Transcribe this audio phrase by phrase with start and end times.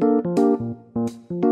[0.00, 1.51] คุ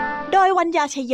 [0.33, 1.13] โดยวัญญาชยโย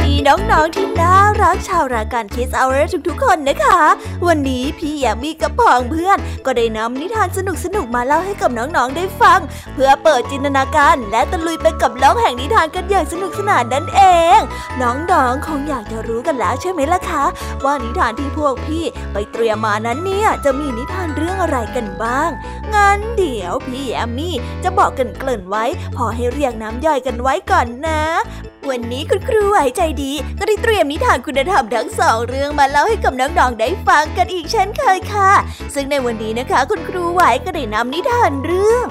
[0.00, 3.80] ดีน้องๆที่น่ารักชาวรายการคิสเอาเรทุกๆคนนะคะ
[4.26, 7.38] วันนี้พี่แยมมี่กับพองเพื่อน ก็ได้นำนิทานส
[7.74, 9.40] นุกๆมาเล่าให้กับน้องๆได้ฟัง
[9.74, 14.00] เพื่อเปิดจินตนาการ และตะลุยไปกับโลกแห่งนิทานกันอย่างสนุกสนานนั่นเอ
[14.38, 14.40] ง
[14.82, 17.24] น้องๆคงอยากจะรู้กันแล้วใช่ไหมล่ะคะ
[17.64, 22.30] ว่านิทานที่พวกพี่ไปเตรียมมานั้นเนี่ยจะมีนิทานเรื่องอะไรกันบ้าง
[22.74, 25.64] งั้นเดี๋ยวพี่แอมมี่จะบอกกันเกริ่นไว้
[25.96, 28.02] พอให้เรียกน้ำย่อยกันไว้ก่อนนะ
[28.70, 35.32] วันนี้คุณครูไหวใจดีก็ได้เตรียมนิทานคุณธรรมทั้งสองเรื่องมาเล่าให้กับน้องๆได้ฟังกันอีกเช่นเคยค่ะ
[35.74, 38.86] ซึ่งในวันนี้นะคะ คุณครูไหวก็ได้นำนิทานเรื่อง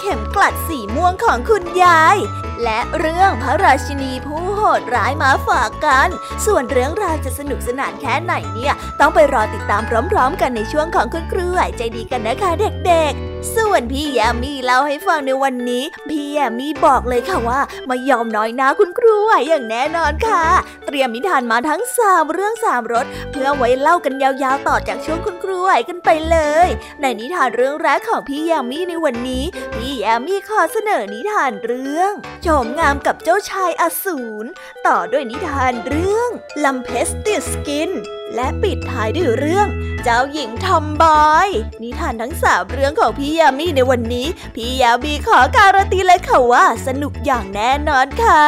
[0.00, 2.16] เข็มกลัดสีม่วงของคุณยาย
[2.64, 6.08] และเรื่องพระราชินีผู้โหดร้ายมาฝากกัน
[6.46, 12.50] ส่วนเรื่องราวจะสนุกสนานแค่ไหนเนี่ย ต้องไปรอติดตามพร้อมๆ กันในช่วงของคุณครูไหวใจดีกันนะคะ
[12.86, 20.44] เด็กๆส่วนพี่ยามีเล่าให้ฟังในวันนี้ พี่ยามีบอกเลยค่ะว่าไม่ยอมน้อยนะคุณครูไหวอย่างแน่นอนค่ะ
[20.86, 26.68] เตรียมนิทานมาทั้งสามเรื่องสามรสเพื่อไว้เล่ากันยาวๆต่อจากช่วงคุณครูไหวกันไปเลย
[27.00, 29.44] ในนิทานเรื่องแรกของพี่ยามีในวันนี้
[29.74, 32.12] พี่ยามีขอเสนอนิทานเรื่อง
[32.42, 34.48] โฉมงามกับเจ้าชายอสูร
[34.86, 36.30] ต่อด้วยนิทานเรื่อง
[36.64, 37.92] ลัมเพสติสกิน
[38.34, 39.68] และปิดท้ายด้วยเรื่อง
[40.04, 41.48] เจ้าหญิงทอมบอย
[41.82, 48.42] นิทานทั้งสามเรื่องของพี่ยามีในวันนี้ พี่ยามีขอการันตีเลยค่ะว่า สนุกอย่างแน่นอนค่ะ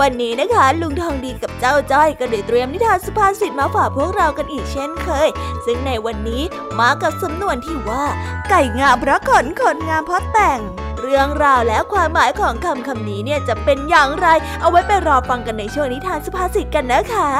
[0.00, 5.28] วันนี้นะคะลุงทองดีกับเจ้าจ้อยก็ได้เตรียมนิทานสุภาษิตมาฝากพวกเรากันอีกเช่นเคย
[5.66, 6.42] ซึ่งในวันนี้
[6.80, 8.04] มากับสำนวนที่ว่า
[8.50, 10.60] ไก่งามเพราะขนขนงามเพราะแต่ง
[11.00, 14.26] เรื่องราวและความหมายของคำคำนี้เนี่ยจะเป็นอย่างไร
[14.60, 17.30] เอาไว้ไปรอฟังกันในช่วงนิทานสุภาษิตกันนะคะ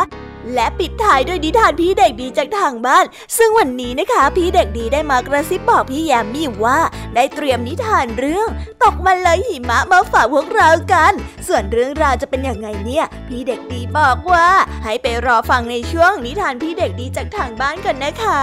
[0.55, 3.05] และปิดท้ายด้วยนิทานพี่เด็กดีจากทางบ้าน
[3.37, 6.79] ซึ่งวันนี้นะคะ พี่เด็กดีได้มากระซิบบอกพี่แยมมี่ว่า
[7.15, 8.49] ได้เตรียมนิทานเรื่อง
[8.83, 11.13] ตกมาเลยหิมะมาฝากพวกเรากัน
[11.49, 14.49] ส่วนเรื่องราวจะเป็นอย่างไงเนี่ย พี่เด็กดีบอกว่า
[14.85, 18.43] ให้ไปรอฟังในช่วงนิทานพี่เด็กดีจากทางบ้านกันนะคะ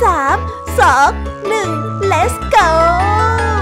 [0.00, 0.06] 3
[0.76, 0.82] 2
[1.50, 3.59] 1 let's go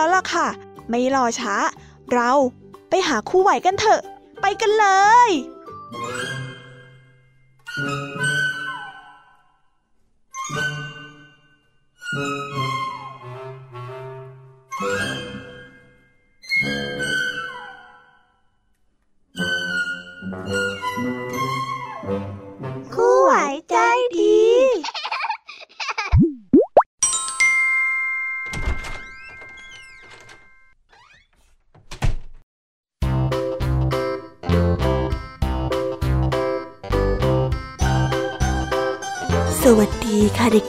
[0.00, 0.48] แล้วล่ะค่ะ
[0.88, 1.54] ไม่รอช้า
[2.12, 2.30] เรา
[2.88, 4.00] ไปหาคู่ไหวกันเถอะ
[4.40, 4.86] ไปกันเล
[5.28, 5.30] ย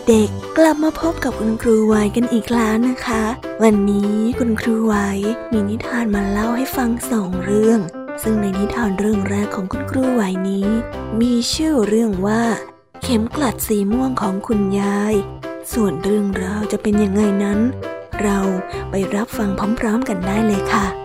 [0.09, 3.24] เด็กๆ กลับมาพบกับคุณครูไว้กันอีกแล้วนะคะ
[3.63, 5.09] วันนี้คุณครูไว้
[5.51, 7.80] มีนิทานมาเล่าให้ฟังสองเรื่อง
[8.24, 10.68] ซึ่งในนิทานเรื่องแรกของคุณครูไว้นี้
[11.21, 12.44] มีชื่อเรื่องว่า
[13.03, 15.15] เข็มกลัดสีม่วงของคุณยาย
[15.74, 17.59] ส่วนเรื่องราวจะเป็นยังไงนั้น
[18.21, 18.39] เรา
[18.89, 19.50] ไปรับฟัง
[19.80, 21.00] พร้อมๆกันได้เลยค่ะ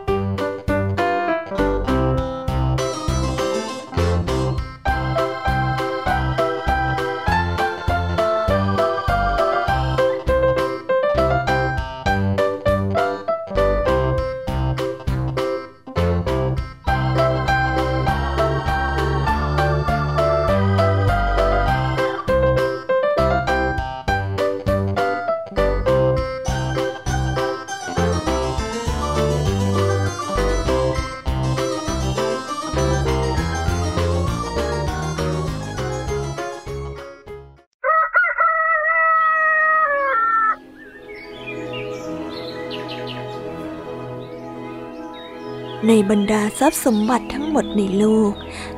[45.87, 48.33] ในบรรดาทรัพย์สมบัติทั้งหมดในโลก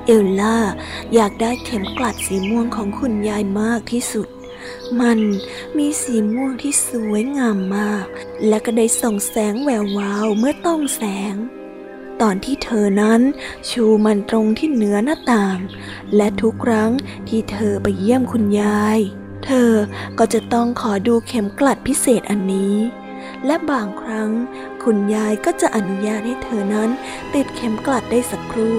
[0.06, 0.58] เอลล่า
[1.14, 4.28] อยากได้เข็มกลัดสีม่วงของคุณยายมากที่สุด
[5.00, 5.18] มัน
[5.78, 8.06] มีสีม่วงที่สวยงามมาก
[8.48, 11.34] และก็ได้ส่องแสงแวววาวเมื่อต้องแสง
[12.20, 13.20] ตอนที่เธอนั้น
[13.70, 15.58] ชูมันตรงที่เหนือหน้าต่าง
[16.16, 16.90] และทุกครั้ง
[17.28, 18.98] ที่เธอไปเยี่ยมคุณยาย
[19.44, 19.70] เธอ
[20.18, 22.76] ก็จะต้องขอดูเข็มกลัดพิเศษอันนี้
[23.46, 24.30] และบางครั้ง
[24.82, 26.90] คุณยายก็จะอนุญาตให้เธอนั้น
[27.34, 28.78] ติดเข็มกลัดได้สักครู่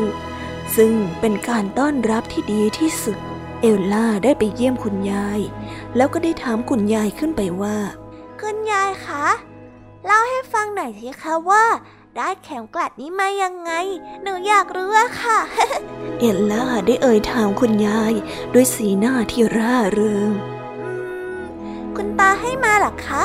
[0.76, 3.18] ซึ่งเป็นการต้อนรับที่ดีที่สุด
[3.62, 5.40] เอลล่าได้ไปเยี่ยมคุณยาย
[5.96, 7.78] แล้วก็ได้ถามคุณยายขึ้นไปว่า
[8.42, 9.26] คุณยายคะ
[10.06, 11.66] เล่าให้ฟังหน่อยสิคะว่า
[12.18, 13.72] ได้แข็มกลัดนี้มายังไง
[14.22, 15.40] หนูอยากรู้อะค่ะ
[16.20, 18.14] เอลล่าได้เอ่ยถามคุณยาย
[18.54, 20.32] ด้วยสีหน้าที่ร่าเริง
[21.96, 23.22] คุณตาให้มาหรอคะ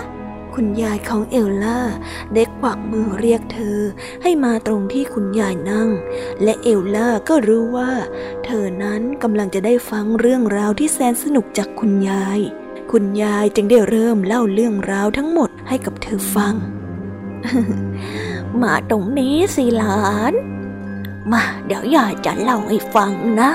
[0.55, 1.81] คุณยายของเอลล่า
[2.35, 3.81] ได้กวักมือเรียกเธอ
[4.23, 5.89] ให้มาตรงที่คุณยายนั่ง
[6.43, 7.93] และเอลล่าก็รู้ว่า
[8.45, 12.41] เธอนั้นกำลังจะได้ฟังเรื่องราวที่แสนสนุกจากคุณยาย
[12.93, 16.55] คุณยายจึงได้เริ่มเล่าเรื่องราวทั้งหมดให้กับเธอฟัง
[18.63, 20.33] มาตรงนี้สิหลาน
[21.33, 23.53] มาเดี๋ยวยายจะเล่าให้ฟังนะ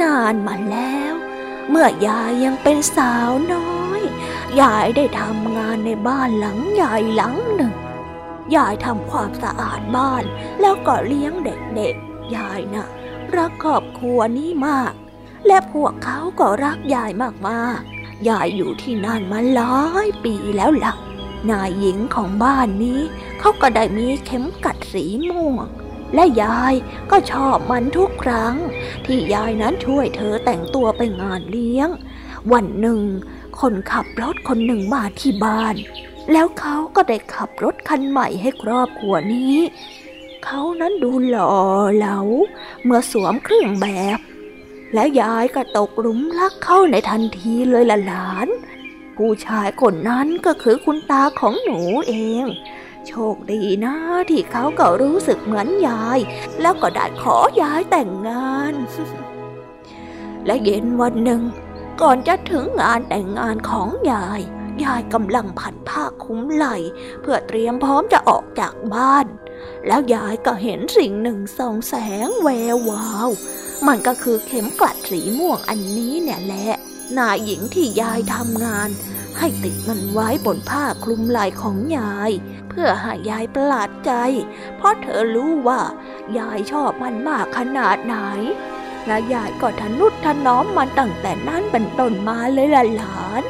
[0.00, 1.12] นานมาแล้ว
[1.68, 3.81] เมื่อยายยังเป็นสาวน้อย
[4.60, 7.74] ยายได้ทำงานในบ้านหลังใหญ่หลังหนึ่ง
[8.56, 10.24] ยายทำความสะอาดบ้าน
[10.60, 12.86] แล้วก็เลี้ยงเด็กๆ ยายนะ่ะ
[13.36, 14.92] รักครอบครัวนี้มาก
[15.46, 17.10] และพวกเขาก็รักยาย
[17.48, 20.94] มากๆ ยายอยู่ที่นั่นมาหลายปีแล้วละ่ะ
[21.50, 23.00] นายหญิงของบ้านนี้
[23.40, 25.66] เขาก็ได้มีเข็มกัดสีม่วง
[26.14, 26.74] และยาย
[27.10, 28.54] ก็ชอบมันทุกครั้ง
[29.06, 31.88] ที่ยายนั้นช่วยเธอแต่งตัวไปงานเลี้ยง
[32.52, 33.00] วันหนึ่ง
[33.60, 35.74] คนขับรถคนหนึ่งมาที่บ้าน
[36.32, 39.56] แล้วเขาก็ได้ขับรถคันใหม่ให้ครอบครัวนี้
[40.44, 41.54] เขานั้นดูหล่อ
[41.96, 42.18] เหลา
[42.84, 44.18] เมื่อสวมเครื่องแบบ
[44.94, 48.48] และยายก็ตกหลุมรักเข้าในทันทีเลยละหลาน
[49.16, 52.44] ผู้ชายคนนั้นก็คือคุณตาของหนูเอง
[53.06, 53.94] โชคดีนะ
[54.30, 56.18] ที่เขาก็รู้สึกเหมือนยาย
[56.60, 58.74] แล้วก็ได้ขอยายแต่งงาน
[60.46, 61.42] และเย็นวันหนึ่ง
[62.02, 64.40] ก่อนจะถึงงานแต่งงานของยาย
[64.84, 66.66] ยายกำลังผันผ้าคุ้มไหล
[67.20, 69.26] เพื่อเตรียมพร้อมจะออกจากบ้าน
[69.86, 71.94] แล้วยายก็เห็นสิ่งหนึ่งส่องแส
[72.26, 73.28] งแวววาว
[73.86, 76.72] มันก็คือเข็มกลัดสีม่วงอันนี้เนี่ยแหละ
[77.18, 78.88] นายหญิงที่ยายทำงาน
[79.38, 82.30] ให้ติดมันไว้บนผ้าคลุมไหล่ของยาย
[82.68, 84.12] เพื่อให้ยายประหลาดใจ
[84.76, 85.80] เพราะเธอรู้ว่า
[86.38, 88.16] ยายชอบมันมากขนาดไหน
[89.06, 93.42] และยายก็ทนุถนอมมันตั้งแต่นั้นเป็นต้นมาเลยล่ะหลาน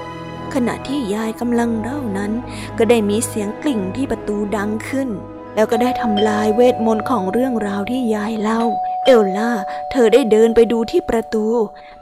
[0.55, 2.33] ขณะที่ยายกำลังเล่านั้น
[2.79, 5.09] ก็ได้มีเสียงกลิ่งที่ประตูดังขึ้น
[5.55, 8.61] แล้วก็ได้ทำลายเวทมนต์ของเรื่องราวที่ยายเล่า
[9.05, 9.51] เอลล่า
[9.91, 11.47] เธอได้เดินไปดูที่ประตู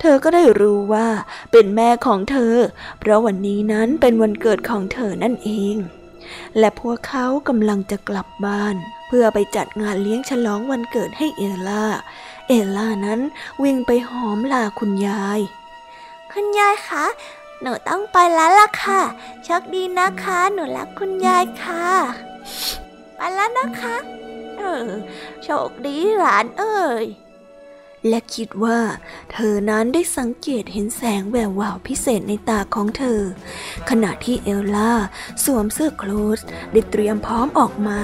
[0.00, 1.09] เธอก็ได้รู้ว่า
[1.52, 2.54] เป็นแม่ของเธอ
[3.00, 5.76] เพราะวันนี้นั้นเป็นวันเกิดของเธอนั่นเอง
[6.59, 8.76] และพวกเขากำลังจะกลับบ้าน
[9.09, 11.87] เพื่อไปจัดงานเลี้ยงฉลองวันเกิดให้เอลล่า
[12.52, 13.21] เอลล่านั้น
[13.62, 15.40] วิ่งไปหอมลาคุณยาย
[16.33, 17.04] คุณยายคะ
[17.61, 19.00] หนูต้องไปแล้วล่ะค่ะ
[19.45, 21.87] โชคดีนะคะ หนูรักคุณยายค่ะ
[23.16, 23.97] ไปแล้วนะคะ
[24.59, 24.88] เออ
[25.42, 27.07] โชคดีหลานเอ้ย
[28.09, 28.80] และคิดว่า
[29.33, 33.21] เธอนั้นได้สังเกตเห็นแสงแวววาวพิเศษในตาของเธอ
[33.90, 34.92] ขณะที่เอลล่า
[35.45, 36.40] สวมเสื้อโคลส
[36.73, 38.00] ได้เตรียมพร้อมออกมา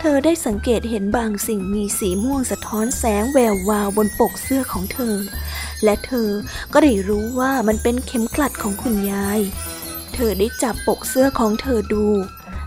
[0.00, 5.16] เธอได้สังเกตเห็นบางสิ่งมีสีม่วงสะท้อนแสงแวววาวบนปกเสื้อของเธอ
[5.84, 6.30] และเธอ
[6.72, 9.40] ก็ได้รู้ว่ามันเป็นเข็มกลัดของคุณยาย
[10.14, 12.06] เธอได้จับปกเสื้อของเธอดู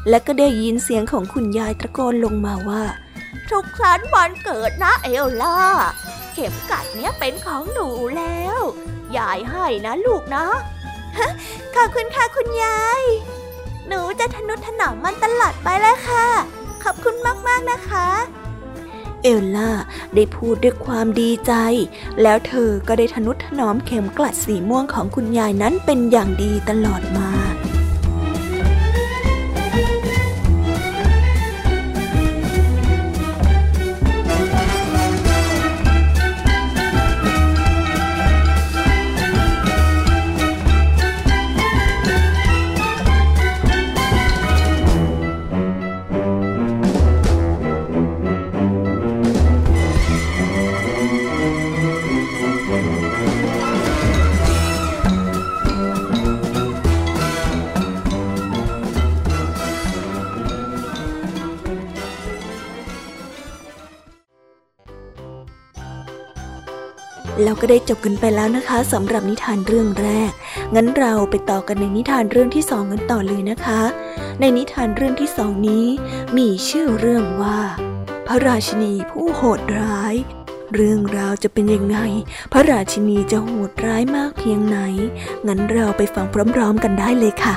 [0.10, 2.84] และก็ได้ยินเสียงของคุณยายตะโกนลงมาว่า
[3.50, 5.60] ทุกสันต์วันเกิดนะเอลล่า
[6.39, 8.60] เข็มกัดเนี้ยเป็นของหนูแล้ว
[9.17, 10.46] ยายให้นะลูกนะ
[11.75, 13.01] ขอบคุณค่ะคุณยาย
[13.88, 16.27] หนูจะทนุถนอมมันตลอดไปเลยค่ะ
[16.84, 17.15] ขอบคุณ
[17.48, 18.08] มากๆนะคะ
[19.24, 19.72] เอลล่า
[20.15, 21.53] ได้พูดด้วยความดีใจ
[22.22, 27.29] แล้วเธอก็ได้ทนุถนอมเข็มกลัดสีม่วงของคุณยายนั้นเป็นอย่างดีตลอดมา
[67.62, 70.32] ก็ได้จบกันไปแล้วนะคะสำหรับนิทานเรื่องแรก
[70.76, 73.82] งั้นเราไปต่อกันในนิทานเรื่องที่สองกันต่อเลยนะคะ
[74.40, 75.86] ในนิทานเรื่องที่สองนี้
[76.38, 77.60] มีชื่อเรื่องว่า
[78.28, 80.16] พระราชินีผู้โหดร้าย
[80.74, 81.98] เรื่องราวจะเป็นยังไง
[82.54, 84.78] พระราชินีจะโหดร้ายมากเพียงไหน
[85.48, 87.56] งั้นเราไปฟังพร้อมๆกันได้เลยค่ะ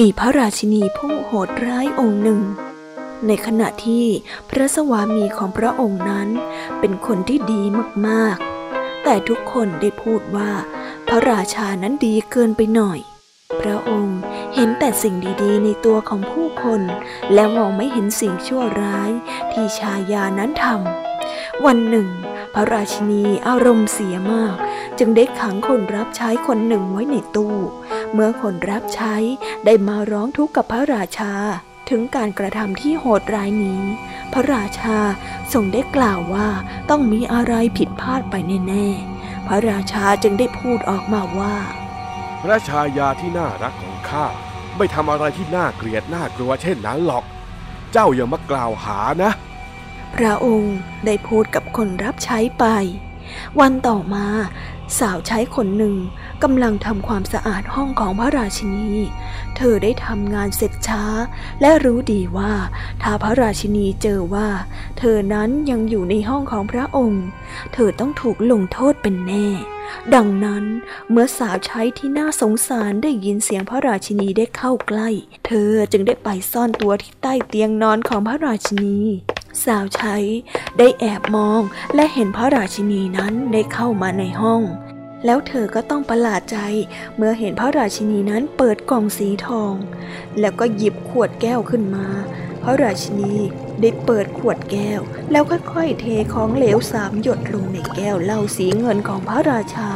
[0.00, 2.42] มีพระราชินีผู้โหดร้ายองค์หนึ่ง
[3.26, 4.06] ในขณะที่
[4.48, 6.28] พระสวามีของพระองค์นั้น
[6.80, 7.62] เป็นคนที่ดี
[8.06, 10.50] มากๆ แต่ทุกคนได้พูดว่า
[11.08, 12.98] พระราชานั้นดีเกินไปหน่อย
[13.60, 14.18] พระองค์
[14.54, 16.82] เห็นแต่สิ่งดีๆ ในตัวของผู้คน
[17.34, 19.10] และมองไม่เห็นสิ่งชั่วร้าย
[19.52, 22.08] ที่ชายานั้นทำวันหนึ่ง
[22.54, 24.56] พระราชินีอารมณ์เสียมาก
[24.98, 27.56] จึงได้ขังคนรับใช้คนหนึ่งไว้ในตู้
[28.14, 29.14] เมื่อคนรับใช้
[29.64, 31.34] ได้มาร้องทุกข์กับพระราชา
[31.90, 33.82] ถึงการกระทำที่โหดร้ายนี้
[34.32, 34.98] พระราชา
[35.52, 36.48] ทรงได้กล่าวว่า
[36.90, 38.34] ต้องมีอะไรผิดพลาดไป
[38.68, 41.56] แน่ๆ พระราชาจึงได้พูดออกมาว่า
[42.42, 44.26] พระชายาที่น่ารักของข้า
[44.76, 47.24] ไม่ทำอะไรที่น่าเกลียดน่ากลัวเช่นนั้นหรอก
[47.92, 49.32] เจ้าอย่ามากล่าวหานะ
[50.16, 50.76] พระองค์
[51.06, 52.64] ได้พูดกับคนรับใช้ไป
[53.60, 54.26] วันต่อมา
[54.98, 55.94] สาวใช้คนหนึ่ง
[56.42, 58.88] กำลังทำความสะอาดห้องของพระราชินี
[59.56, 61.04] เธอได้ทำงานเสร็จช้า
[61.60, 62.52] และรู้ดีว่า
[63.02, 64.48] ถ้าพระราชินีเจอว่า
[64.98, 67.24] เธอนั้นยังอยู่ในห้องของพระองค์
[67.74, 69.48] เธอต้องถูกลงโทษเป็นแน่
[70.14, 70.64] ดังนั้น
[71.10, 75.08] เมื่อสาวใช้ที่น่าสงสารได้ยินเสียงพระราชินีได้เข้าใกล้
[75.46, 78.98] เธอจึงได้ไปซ่อนตัวที่ใต้เตียงนอนของพระราชินี
[79.64, 80.16] สาวใช้
[80.78, 81.62] ได้แอบมอง
[81.94, 84.62] และเห็นพระราชินีนั้นได้เข้ามาในห้อง
[85.24, 86.58] แล้วเธอก็ต้องประหลาดใจ
[87.16, 89.74] เมื่อเห็นพระราชินีนั้นเปิดกล่องสีทอง
[90.40, 92.06] แล้วก็หยิบขวดแก้วขึ้นมา
[92.62, 93.34] พระราชินี
[93.80, 99.90] ได้เปิดขวดแก้ว แล้วค่อยๆเทของเหลวสามหยดลงในแก้วเหล้าสีเงินของพระราชา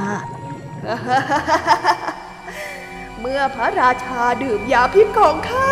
[3.20, 5.70] เมื่อพระราชาดื่มยาพิษของข้า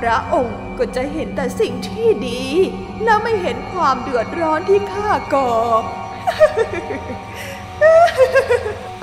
[0.00, 2.44] พระองค์ก็จะเห็นแต่สิ่งที่ดี
[3.04, 5.52] แล้วไม่เห็นความเดือดร้อนที่ข้าก่อ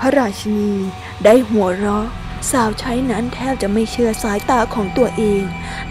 [0.04, 0.74] ระราชินี
[1.24, 2.08] ได้หัวเราะ
[2.52, 5.44] สาวใช้นั้นแทบจะไม่เชื่อสายตาของตัวเอง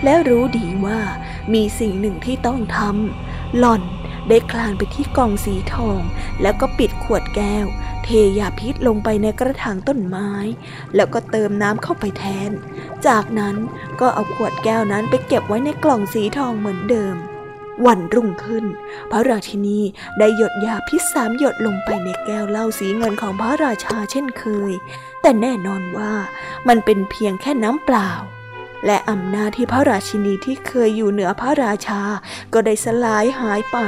[0.05, 1.01] และรู้ดีว่า
[1.55, 3.83] มีสิ่งหนึ่งที่ต้องทำหล่อน
[4.29, 6.01] ได้คลานไปที่กล่องสีทอง
[6.43, 7.67] แล้วก็ปิดขวดแก้ว
[8.05, 10.31] เทยาพิษลงไปในกระถางต้นไม้
[10.95, 12.51] แล้วก็เติมน้ำเข้าไปแทน
[13.07, 13.57] จากนั้น
[14.01, 17.15] ก็เอาขวดแก้วนั้นไปเก็บไว้ในกล่องสีทองเหมือนเดิม
[17.87, 18.65] วันรุ่งขึ้น
[19.11, 19.81] พระราชินี
[20.19, 24.73] ได้หยดยาพิษสามหยดลงไปในแก้วเหล้าสีเงินของพระราชาเช่นเคย
[25.23, 26.13] แต่แน่นอนว่า
[26.69, 28.11] มันเป็นเพียงแค่น้ำเปล่า
[28.87, 32.03] และอำนาจที่พระราชินีที่เคยอยู่เหนือพระราชา
[32.53, 33.79] ก็ได้สลายหายไป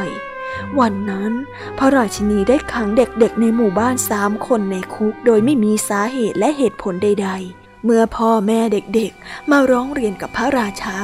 [0.80, 1.32] วันนั้น
[1.78, 10.98] พระราชินีได้ขังเด็กๆในหมู่บ้านสามคนในคุกโดยไม่มีสาเหตุและเหตุผลใด ๆ เมื่อพ่อแม่เด็กๆ มาร้องเรียนกับพระราชา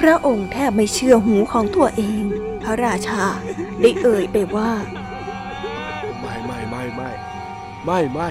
[0.00, 2.22] พระองค์แทบไม่เชื่อหูของตัวเอง
[2.62, 3.22] พระราชา
[3.80, 4.72] ได้เอ่ยไปว่า
[6.20, 7.10] ไม่ไม่ไม่ไม่
[7.84, 8.28] ไม่ไม่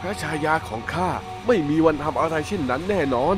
[0.00, 1.10] พระชายาของข้า
[1.46, 3.36] ไม่มีวันทำอะไรเช่นนั้นแน่นอน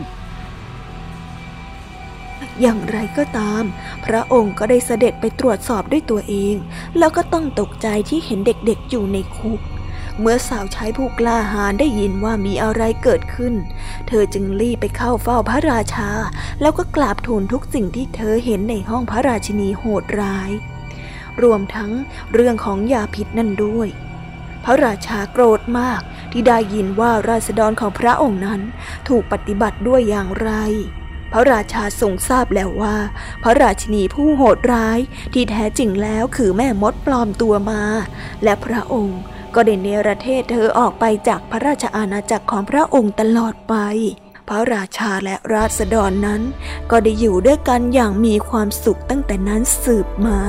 [2.61, 3.65] อย่างไรก็ตาม
[4.07, 6.55] พระองค์ก็ได้เสด็จไปตรวจสอบด้วยตัวเอง
[6.99, 9.61] แล้วก็ต้องตกใจที่เห็นเด็กๆอยู่ในคุก
[10.21, 13.55] เมื่อสาวใช้ผู้กล้าหาญได้ยินว่ามีอะไรเกิดขึ้น
[14.09, 16.11] เธอจึงรีบไปเข้าเฝ้าพระราชา
[16.61, 20.51] แล้วก็กราบทูลทุกสิ่งที่เธอเห็นในห้องพระราชินีโหดร้าย
[21.43, 21.93] รวมทั้ง
[22.33, 23.89] เรื่องของยาพิษนั่นด้วย
[24.65, 26.01] พระราชาโกรธมาก
[26.33, 28.61] ที่ได้ยินว่าราษฎรของพระองค์นั้น
[29.09, 30.51] ถูกปฏิบัติด้วยอย่างไร
[31.33, 32.97] พระราชาทรงทราบแล้วว่า
[33.43, 34.99] พระราชินีผู้โหดร้าย
[35.33, 37.83] ที่แท้จริงแล้วคือแม่มดปลอมตัวมา
[38.45, 39.21] และพระองค์
[39.57, 43.75] ก็ได้เนรเทศเธอออกไปจากพระราชอาณาจักรของพระองค์ตลอดไป
[44.49, 46.43] พระราชาและราษฎรนั้น
[46.91, 50.41] ก็ได้อยู่ด้วยกันอย่างมีความสุขตั้งแต่นั้นสืบมา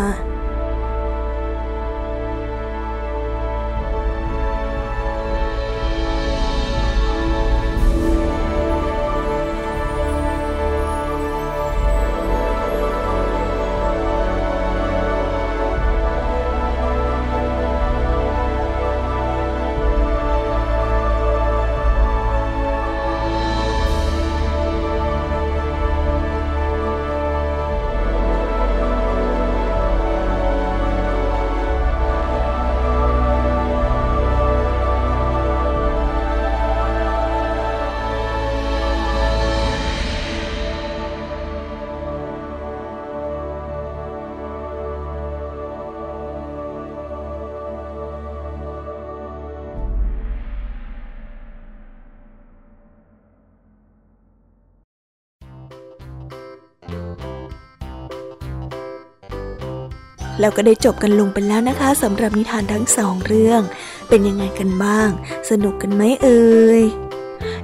[60.40, 63.62] แล้วก็ได้จบกันลงไปแล้วนะคะสำหรับนิทานทั้งสองเรื่อง
[64.10, 65.10] เป็นยังไงกันบ้าง
[65.50, 66.82] สนุกกันไหมเอ่ย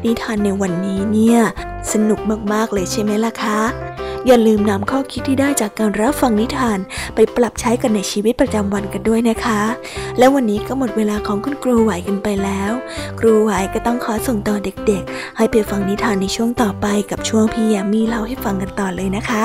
[0.04, 1.40] นิทานในวันนี้เนี่ย
[1.94, 2.20] สนุก
[2.54, 3.60] มากๆเลยใช่ไหมล่ะคะ
[4.28, 6.80] อย่าลืมนำข้อคิดที่ได้จากการรับฟังนิทาน
[7.16, 9.62] ไปปรับใช้กันในชีวิตประจำวันกันด้วยนะคะ
[10.18, 12.72] และวันนี้ก็หมดเวลาของคุณครูไหวกันไปแล้ว
[13.20, 19.44] ครูไหวก็ต้องขอส่งต่อเด็กๆ ให้ไปฟังนิทานในช่วงต่อไปกับช่วงพี่ยามีเล่าให้ฟังกันต่อเลยนะคะ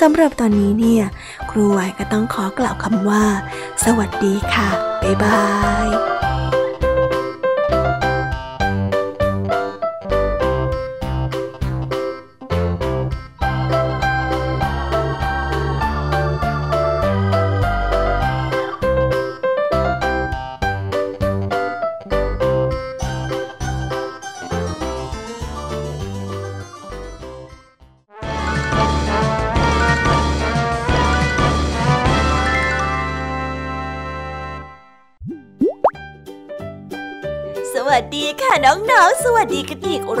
[0.00, 1.04] สำหรับตอนนี้เนี่ย
[1.50, 3.24] ครูไหวก็ต้องขอกล่าวคำว่า
[3.84, 4.68] สวัสดีค่ะ
[5.02, 5.42] บ๊ายบา
[5.86, 6.17] ย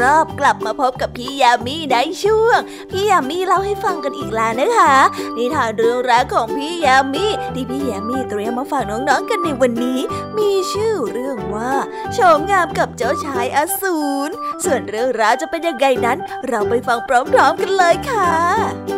[0.02, 2.58] รอบกลับมาพบกับพี่ยามีในช่วง
[2.90, 4.94] พี่ยามีเล่าให้ฟังกันอีกแล้วนะคะ
[5.36, 10.00] นิทานเรื่องราวของพี่ยามีที่พี่ยามีเตรียมมาฝากน้องๆกันในวันนี้
[10.38, 11.72] มีชื่อเรื่องว่า
[12.12, 14.32] โฉมงามกับเจ้าชายอสูร
[14.64, 18.97] ส่วนเรื่องราวจะเป็นยังไงนั้น เราไปฟังพร้อมๆกันเลยค่ะ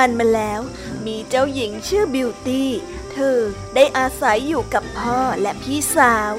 [0.00, 0.60] านมาแล้ว
[1.06, 2.70] มีเจ้าหญิงชื่อบิวตี้
[3.12, 3.38] เธอ
[3.74, 6.32] ได้อาศัยอยู่กับพ่อและพี่สาว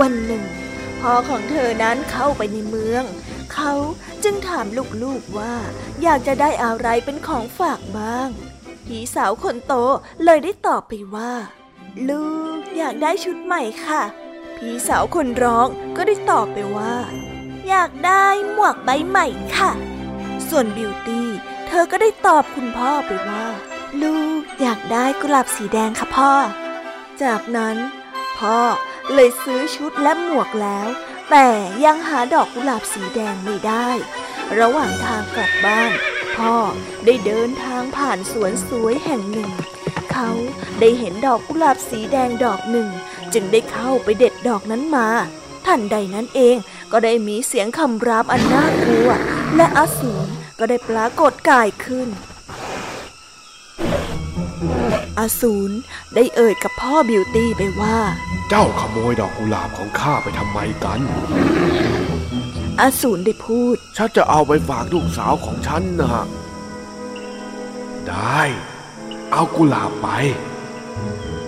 [0.00, 0.44] วันหนึ่ง
[1.00, 3.04] พ่อของเธอนั้นเข้าไปในเมือง
[3.52, 3.72] เขา
[4.24, 4.66] จึงถาม
[5.02, 5.54] ลูกๆว่า
[6.02, 8.28] อยากจะได้อะไรเป็นของฝากบ้าง
[8.86, 9.74] พี่สาวคนโต
[10.24, 11.32] เลยได้ตอบไปว่า
[12.08, 14.02] ลูกอยากได้ชุดใหม่ค่ะ
[14.56, 16.94] พี่สาวคนร้องก็ได้ตอบไปว่า
[17.68, 19.70] อยากได้หมวกใบใหม่ค่ะ
[20.48, 21.28] ส่วนบิวตี้
[21.74, 23.46] เธอก็ได้ตอบคุณพ่อไปว่า
[24.02, 26.32] ลูกอยากได้กุหลาบสีแดงค่ะพ่อ
[27.22, 27.76] จากนั้น
[28.38, 28.58] พ่อ
[29.14, 30.88] เลยซื้อชุดและหมวกแล้ว
[31.30, 31.48] แต่
[31.84, 33.88] ยังหาดอกกุหลาบสีแดงไม่ได้
[34.58, 35.92] ระหว่างทางกลับบ้าน
[36.36, 36.54] พ่อ
[37.04, 39.50] ได้เดินทางผ่านสวนสวยแห่งหนึ่ง
[40.12, 40.28] เขา
[40.80, 42.88] ได้เห็นดอกกุหลาบสีแดงดอกหนึ่ง
[43.32, 45.08] จึงได้เข้าไปเด็ดดอกนั้นมา
[45.66, 46.56] ทันใดนั้นเอง
[46.92, 49.10] ก็ได้มีเสียงคำรามอันน่ากลัว
[49.56, 50.32] และอสูร
[50.64, 52.08] ก็ได้ปรากฏกายขึ้น
[55.18, 55.74] อสูร
[56.14, 57.98] ได้เอ่ยกับพ่อบิวตี้ไปว่า
[58.48, 61.00] เจ้าขโมยดอกกุหลาบของข้าไปทำไมกัน
[62.80, 66.24] อสูรได้พูด ฉันจะเอาไปฝากลูกสาวของฉันนะ
[68.08, 68.40] ได้
[69.32, 70.08] เอากุหลาบไป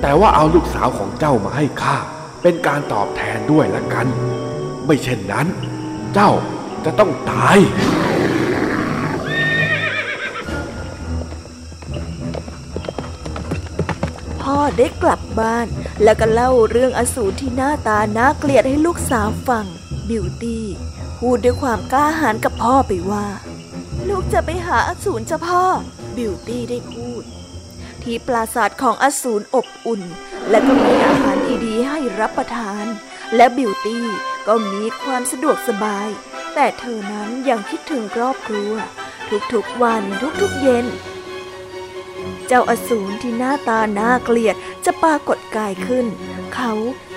[0.00, 1.96] แต่ว่าเอาลูกสาวของเจ้ามาให้ข้า
[2.42, 4.07] เป็นการตอบแทนด้วยละกัน
[4.87, 5.46] ไม่เช่นนั้น
[6.14, 6.31] เจ้า
[6.85, 7.59] จะต้องตาย
[14.79, 15.66] ได้กลับบ้าน
[16.03, 19.66] แล้วก็เล่าเรื่องอสูรที่หน้าตาน่าเกลียดให้ลูกสาวฟัง
[20.09, 20.66] บิวตี้
[21.18, 23.27] พูดด้วยความกล้าหาญกับพ่อไปว่า
[24.09, 25.64] ลูกจะไปหาอสูรจ้ะพ่อ
[26.16, 27.22] บิวตี้ได้พูด
[28.03, 30.03] ที่ปราสาทของอสูรอบอุ่น
[30.50, 32.85] และก็มีอาหารดีๆให้รับประทาน
[33.37, 34.07] และบิวตี้
[34.46, 36.09] ก็มีความสะดวกสบาย
[36.55, 38.72] แต่เธอนั้นยังคิดถึงครอบครัว
[39.53, 40.03] ทุกๆวัน
[40.42, 40.87] ทุกๆเย็น
[42.46, 46.07] เจ้าอสูรที่หน้าตาน่าเกลียดจะปรากฏกายขึ้น
[46.54, 46.72] เขา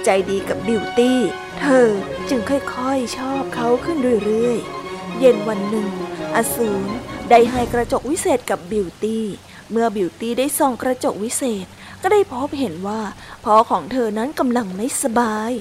[0.06, 1.20] ใจดีกับบิวตี้
[1.60, 1.88] เธอ
[2.30, 5.90] จึงค่อยๆชอบเขาขึ้นเรื่อยๆ เย็นวันหนึ่ง
[6.36, 6.92] อสูร
[7.30, 9.26] ได้ให้กระจกวิเศษกับบิวตี้
[9.72, 11.66] เมื่อบิวตี้ได้ส่องกระจกวิเศษ
[12.02, 13.02] ก็ได้พบเห็นว่า
[13.44, 15.52] พ่อของเธอนั้นกำลังไม่สบาย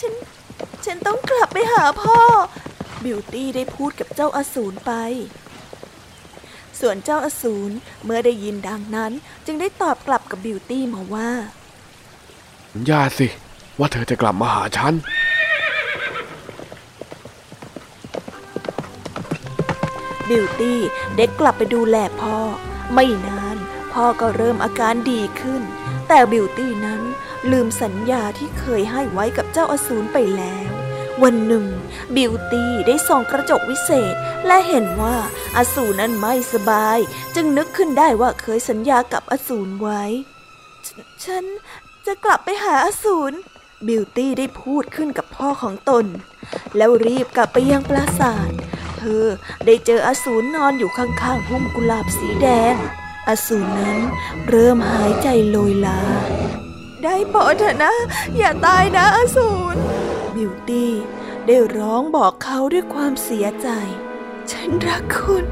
[0.00, 0.12] ฉัน
[0.84, 2.18] ฉันต้องกลับไปหาพ่อ
[3.04, 4.92] บิวตี้ได้พูดกับเจ้าอสูรไป
[6.80, 9.12] ส่วนเจ้าอสูรเมื่อได้ยินดังนั้น
[9.46, 11.30] จึงได้ตอบกลับกับบิวตี้มาว่า
[12.86, 13.26] อย่าสิ
[13.78, 14.94] ว่าเธอจะกลับมาหาฉัน
[20.28, 20.80] บิวตี้
[21.16, 22.38] ได้กลับไปดูแลพ่อ
[22.94, 23.56] ไม่นาน
[23.92, 25.62] พ่อก็เริ่มอาการดีขึ้น
[26.08, 27.02] แต่บิวตี้นั้น
[27.50, 30.70] ลืมสัญญาที่เคยให้ไว้กับเจ้าอสูรไปแล้ว
[31.22, 31.66] วันหนึ่ง
[32.16, 34.14] บิวตี้ได้ส่องกระจกวิเศษ
[34.46, 35.16] และเห็นว่า
[35.56, 36.98] อสูรนั้นไม่สบาย
[37.34, 40.02] จึงนึกขึ้นได้ว่าเคยสัญญากับอสูรไว้
[41.24, 41.44] ฉัน
[42.06, 43.36] จะกลับไปหาอสูร
[43.86, 46.06] บิวตี้ได้พูดขึ้นกับพ่อของตน
[46.76, 48.50] แล้วรีบกลับไปยังปราสาท
[48.98, 49.24] เธอ
[49.66, 52.74] ได้เจออสูรนอนอยู่ข้างๆพุ่มกุหลาบสีแดง
[53.28, 53.98] อสูรนั้น
[54.48, 56.00] เริ่มหายใจโลยลา
[57.04, 57.94] ได้โปรดเถอะนะ
[58.36, 59.78] อย่าตายนะอสูร
[60.38, 60.92] บิวตี้
[61.46, 63.68] ได้ร้องบอกเขาด้วยความเสียใจ
[64.52, 65.44] ฉันรักคุณ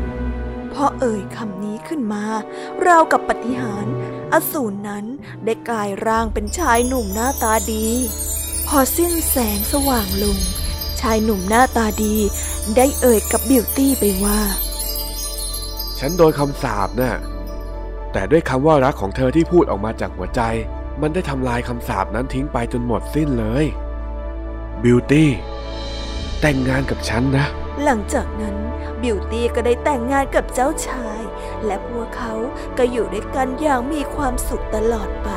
[0.73, 2.25] พอเอ่ยคำนี้ขึ้นมา
[2.87, 3.87] ราวกับปฏิหาร
[4.33, 5.05] อสูรนั้น
[5.45, 7.87] ได้กลายร่างเป็นชายหนุ่มหน้าตาดี
[8.67, 10.39] พอสิ้นแสงสว่างลง
[11.01, 12.15] ชายหนุ่มหน้าตาดี
[12.77, 14.41] ได้เอ่ยกับบิวตี้ไปว่า
[15.99, 17.17] ฉันโดนคำสาปนะ่ะ
[18.13, 20.41] แต่ด้วยคำว่ารักของเธอที่พูดออกมาจากหัวใจ
[21.01, 23.65] มันได้ทำลายคำสาปนั้นทิ้งไปจนหมดสิ้นเลย
[24.85, 25.31] บิวตี้
[26.41, 27.47] แต่งงานกับฉันนะ
[27.85, 28.57] หลังจากนั้น
[29.03, 31.21] บิวตี้ก็ได้แต่งงานกับเจ้าชาย
[31.67, 32.35] และพวกเขา
[32.79, 35.31] ก็อยู่ด้วยกันอย่างมีความสุขตลอดไป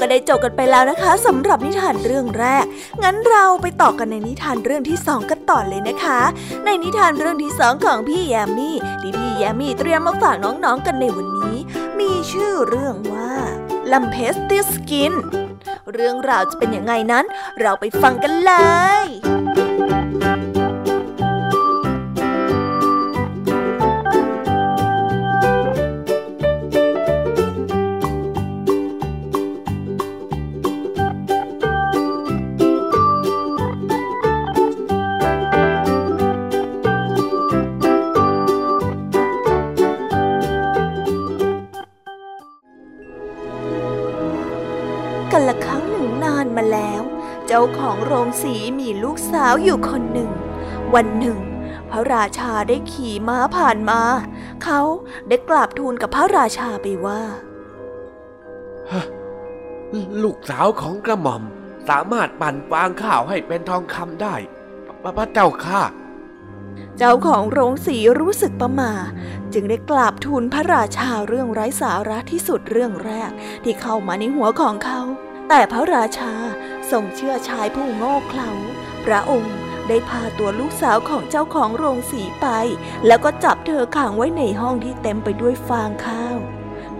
[0.00, 2.64] ก็ได้จบกันไปแล้วนะคะสำหรับนิทานเรื่องแรก
[3.02, 6.20] งั้นเราไปต่อกันในนิทานเรื่องที่สองกันต่อเลยนะคะ
[6.64, 11.56] ในนิทานเรื่องที่สองของพี่แยมมี่ที่พี่แยมมี่เตรียมมาฝากน้องๆกันในวันนี้
[11.98, 13.32] มีชื่อเรื่องว่า
[13.92, 15.12] ลัมเพสติสกิน
[15.92, 17.24] เรื่องราวจะเป็นยังไงนั้น
[17.60, 18.52] เราไปฟังกันเล
[19.04, 19.35] ย
[47.80, 50.30] ของโรงสีมีลูกสาวอยู่คนหนึ่ง
[50.94, 51.38] วันหนึ่ง
[51.90, 54.00] พระราชาได้ขี่ม้าผ่านมา
[54.64, 54.80] เขา
[55.28, 57.20] ได้กราบทูลกับพระราชาไปว่า
[60.22, 61.42] ลูกสาวของกระหม่อม
[61.88, 64.34] สามารถปั่นฟางข้าวให้เป็นทองคำได้
[65.02, 65.82] พระเจ้าค่ะ
[66.98, 68.92] เจ้าของโรงสีรู้สึกประมา
[69.52, 73.30] จึงได้กราบทูลพระราชาเรื่องไร้สาระที่สุดเรื่องแรก
[73.64, 75.00] ที่เข้ามาในหัวของเขา
[75.48, 76.32] แต่พระราชา
[76.90, 78.50] ทรงเชื่อชายผู้โง่เขลา
[79.04, 79.56] พระองค์
[79.88, 82.46] ได้พาตัวลูกสาวของเจ้าของโรงสีไป
[83.06, 86.36] แล้วก็จับเธอขังไว้ในห้องที่เต็มไปด้วยฟางข้าว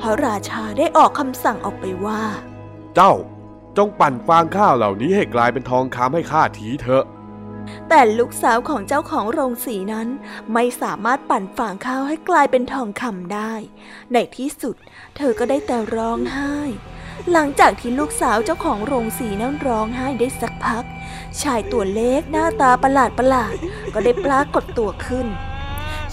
[0.00, 2.22] พระราชาได้ออกคำสั่งออกไปว่า
[2.94, 3.14] เจ้า
[3.76, 7.04] จงปั่นฟางข้าวเหล่านี้ให้กลายเป็นทองคำให้ข้าทีเถอะ
[7.88, 10.08] แต่ลูกสาวของเจ้าของโรงสีนั้น
[10.52, 13.52] ไม่สามารถปั่นฟางข้าวให้กลายเป็นทองคำได้
[14.12, 14.76] ในที่สุด
[15.16, 16.56] เธอก็ได้แต่ร้องไห้
[17.32, 20.84] หลังจากที่ลูกสาวเจ้าของโรงสีนั้นร้องไห้ได้สักพัก
[21.42, 23.54] ชายตัวเล็กหน้าตาประหลาดประหลาด
[23.94, 25.26] ก็ได้ปรากฏตัวขึ้น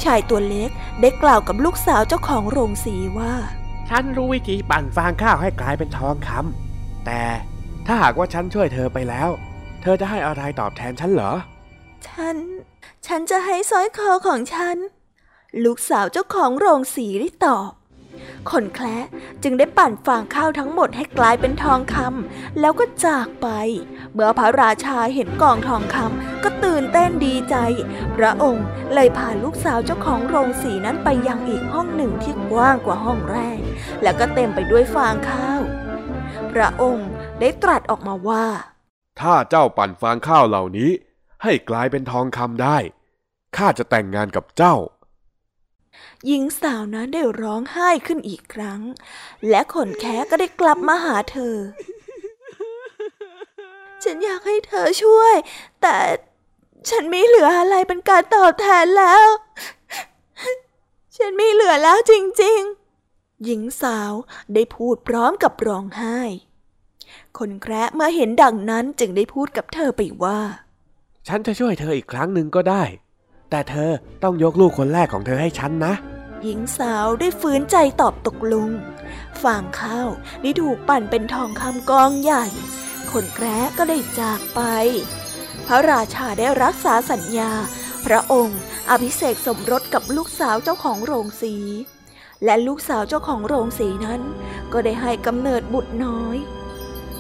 [0.04, 0.70] ชายตัวเล็ก
[1.02, 3.34] ได้กล่าวกับลูกสาวเจ้าของโรงสีว่า
[3.90, 7.24] ฉันรู้วิธีปั่นฟางข้าวให้กลายเป็นทองคำแต่
[7.86, 9.30] ถ้าหากว่าฉันช่วยเธอไปแล้ว
[9.82, 11.34] เธอจะให้อะไรตอบแทนฉันเหรอ
[12.08, 12.36] ฉัน
[13.08, 14.78] ฉันจะให้สร้อยคอของฉัน
[15.64, 17.72] ลูกสาวเจ้าของโรงสีได้ตอบ
[18.52, 18.98] คนแคละ
[19.44, 23.48] จึงได้ปั่นฟางข้าวทั้งหมดให้กลายเป็นทองคำแล้วก็จากไป
[24.14, 27.56] เมื่อพระราชาเห็นกองทองคำก็ตื่นเต้นดีใจ
[28.18, 33.60] พระองค์เลยพาลูกสาวเจ้าของโรงสีนั้นไปยังอีกห้องหนึ่งที่กว้างกว่าห้องแรก
[34.04, 35.62] แล้วก็เต็มไปด้วยฟางข้าว
[36.54, 37.10] พระองค์
[37.40, 38.46] ได้ตรัสออกมาว่า
[39.22, 40.92] ถ้าเจ้าปั่นฟางข้าวเหล่านี้
[41.44, 42.78] ให้กลายเป็นทองคำได้
[43.58, 44.76] ข้าจะแต่งงานกับเจ้า
[46.28, 48.82] หญิงสาวนั้นได้ร้องไห้ขึ้นอีกครั้ง
[49.50, 51.56] และขนแค้ก็ได้กลับมาหาเธอ
[54.04, 55.36] ฉันอยากให้เธอช่วย
[55.82, 55.98] แต่
[56.90, 59.28] ฉันไม่เหลืออะไรเป็นการตอบแทนแล้ว
[61.18, 64.14] ฉันไม่เหลือแล้วจริงๆ หญิงสาว
[64.54, 66.20] ได้พูดพร้อมกับร้องไห้
[67.38, 70.40] คนแคระเมื่อเห็นดังนั้นจึงได้พูดกับเธอไปว่า
[71.28, 72.84] ฉันจะช่วยเธออีกครั้งหนึ่งก็ได้
[73.50, 73.92] แต่เธอ
[74.24, 75.94] ต้องยกลูกคนแรกของเธอให้ฉันนะ
[76.44, 78.70] หญิงสาวได้ฝืนใจตอบตกลง
[79.44, 80.10] ฟางข้าว
[80.42, 82.46] ได้ถูกปั่นเป็นทองคำกองใหญ่
[83.12, 84.62] คนแคระก็ได้จากไป
[85.68, 87.52] พระราชาได้รักษาสัญญา
[88.06, 91.56] พระองค์อภิเษกสมรสกับลูกสาวเจ้าของโรงสี
[92.46, 94.22] และลูกสาวเจ้าของโรงสีนั้น
[94.74, 96.38] ก็ได้ให้กำเนิดบุตรน้อย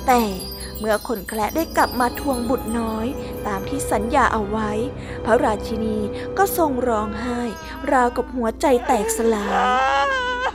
[0.07, 0.23] แต่
[0.85, 3.07] เมื่อคนแคละได้กลับมาทวงบุตรน้อย
[3.47, 4.71] ตามที่สัญญาเอาไว้
[5.25, 5.97] พระราชินี
[6.37, 7.39] ก็ทรงร้องไห้
[7.91, 9.53] ราวกับหัวใจแตกสลาย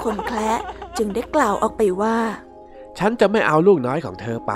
[0.05, 0.53] คนแคละ
[0.97, 2.19] จึงได้กล่าวออกไปว่า
[2.99, 4.53] ฉันจะไม่เอาลูกน้อยของเธอไป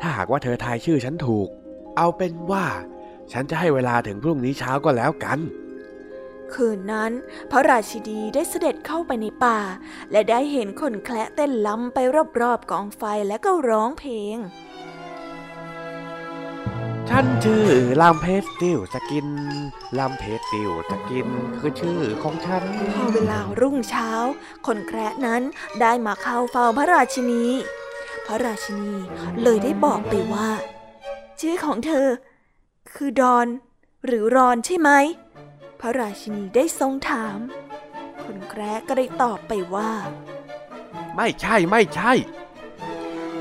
[0.00, 1.48] ถ้าหากว่าเธอทายชื่อฉันถูก
[1.96, 2.64] เอาเป็นว่า
[3.32, 5.38] ฉันจะให้เวลาถึงพรุ่งนี้เช้าก็แล้วกัน
[6.54, 7.12] คืนนั้น
[7.50, 9.58] พระราชินีได้เสด็จเข้าไปในป่า
[10.10, 11.98] และได้เห็นคนแคละเต้นล้ำไป
[12.40, 14.38] รอบๆกองไฟและก็ร้องเพลง
[17.10, 17.66] ฉันชื่อ
[18.02, 19.26] ลำเพสติลจะกิน
[19.98, 22.62] ลำเพสติลจะกินคือชื่อของฉัน
[22.94, 24.10] พอเวลารุ่งเช้า
[24.66, 25.42] คนแคระนั้น
[25.80, 27.44] ได้มาเข้าเฝ้าพระราชินี
[28.26, 28.94] พระราชินี
[29.42, 30.50] เลยได้บอกไปว่า
[31.40, 32.08] ชื่อของเธอ
[32.94, 33.46] คือดอน
[34.06, 34.90] หรือรอนใช่ไหม
[35.80, 37.38] พระราชินีได้ทรงถาม
[38.22, 39.90] คนแคระก็ได้ตอบไปว่า
[41.16, 42.12] ไม่ใช่ไม่ใช่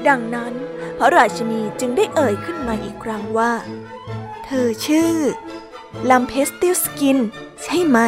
[0.10, 0.54] ดังนั้น
[1.00, 3.54] พระราชินีจึงได้เอ่ยขึ้นมาอีกครั้งว่า
[4.46, 5.14] เธอชื่อ
[6.10, 7.18] รัมเพลสติลสกิน
[7.64, 8.00] ใช่ไหม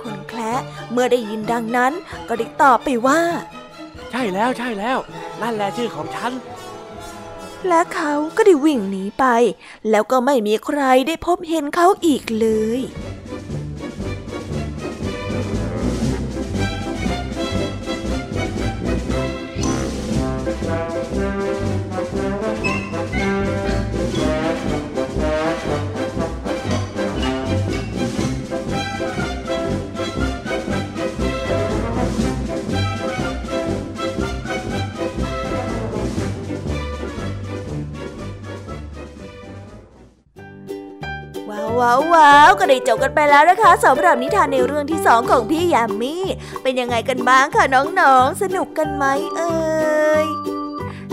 [0.00, 0.52] คนแคระ
[0.92, 1.92] เมื่อได้ยินดังนั้น
[2.28, 3.20] ก็ได้ตอบไปว่า
[4.10, 4.98] ใช่แล้วใช่แล้ว
[5.40, 6.32] นั่นแหละชื่อของฉัน
[7.68, 9.24] และเขาก็ได้วิ่งหนีไป
[9.90, 12.80] แล้วก็ไม่มีใครได้พบเห็นเขาอีกเลย
[41.82, 46.14] ว้าวาวก็ได้จบกันไปแล้วนะคะสำหรับนิทานในเรื่องที่สองของพี่ยามี
[46.62, 49.04] เป็นยังไงกันบ้างคะน้องๆ สนุกกันไหม
[49.36, 50.26] เอ่ย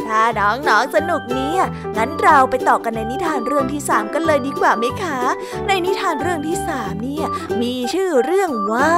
[0.05, 1.61] ถ้าน้องๆสนุกเนี่ย
[1.97, 5.19] งั้นเราไปต่อกันในนิทานเรื่องที่สามกันเลยดีกว่าไหมคะ
[5.67, 7.25] ในนิทานเรื่องที่สามเนี่ย
[7.61, 8.95] มีชื่อเรื่องว่า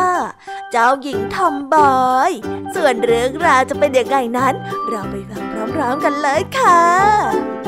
[0.72, 2.32] เจ้าหญิงทอมบอย
[2.76, 4.54] ส่วนเรื่องราวจะเป็นยังไงนั้น
[4.90, 5.44] เราไปฟัง
[5.76, 7.61] พร้อมๆกันเลยค่ะ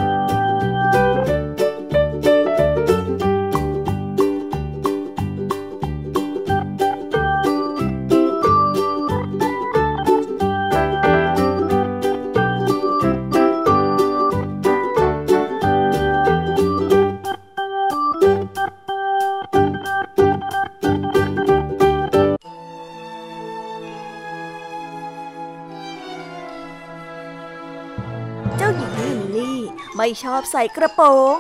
[30.05, 31.37] ไม่ชอบใส่กระโปรง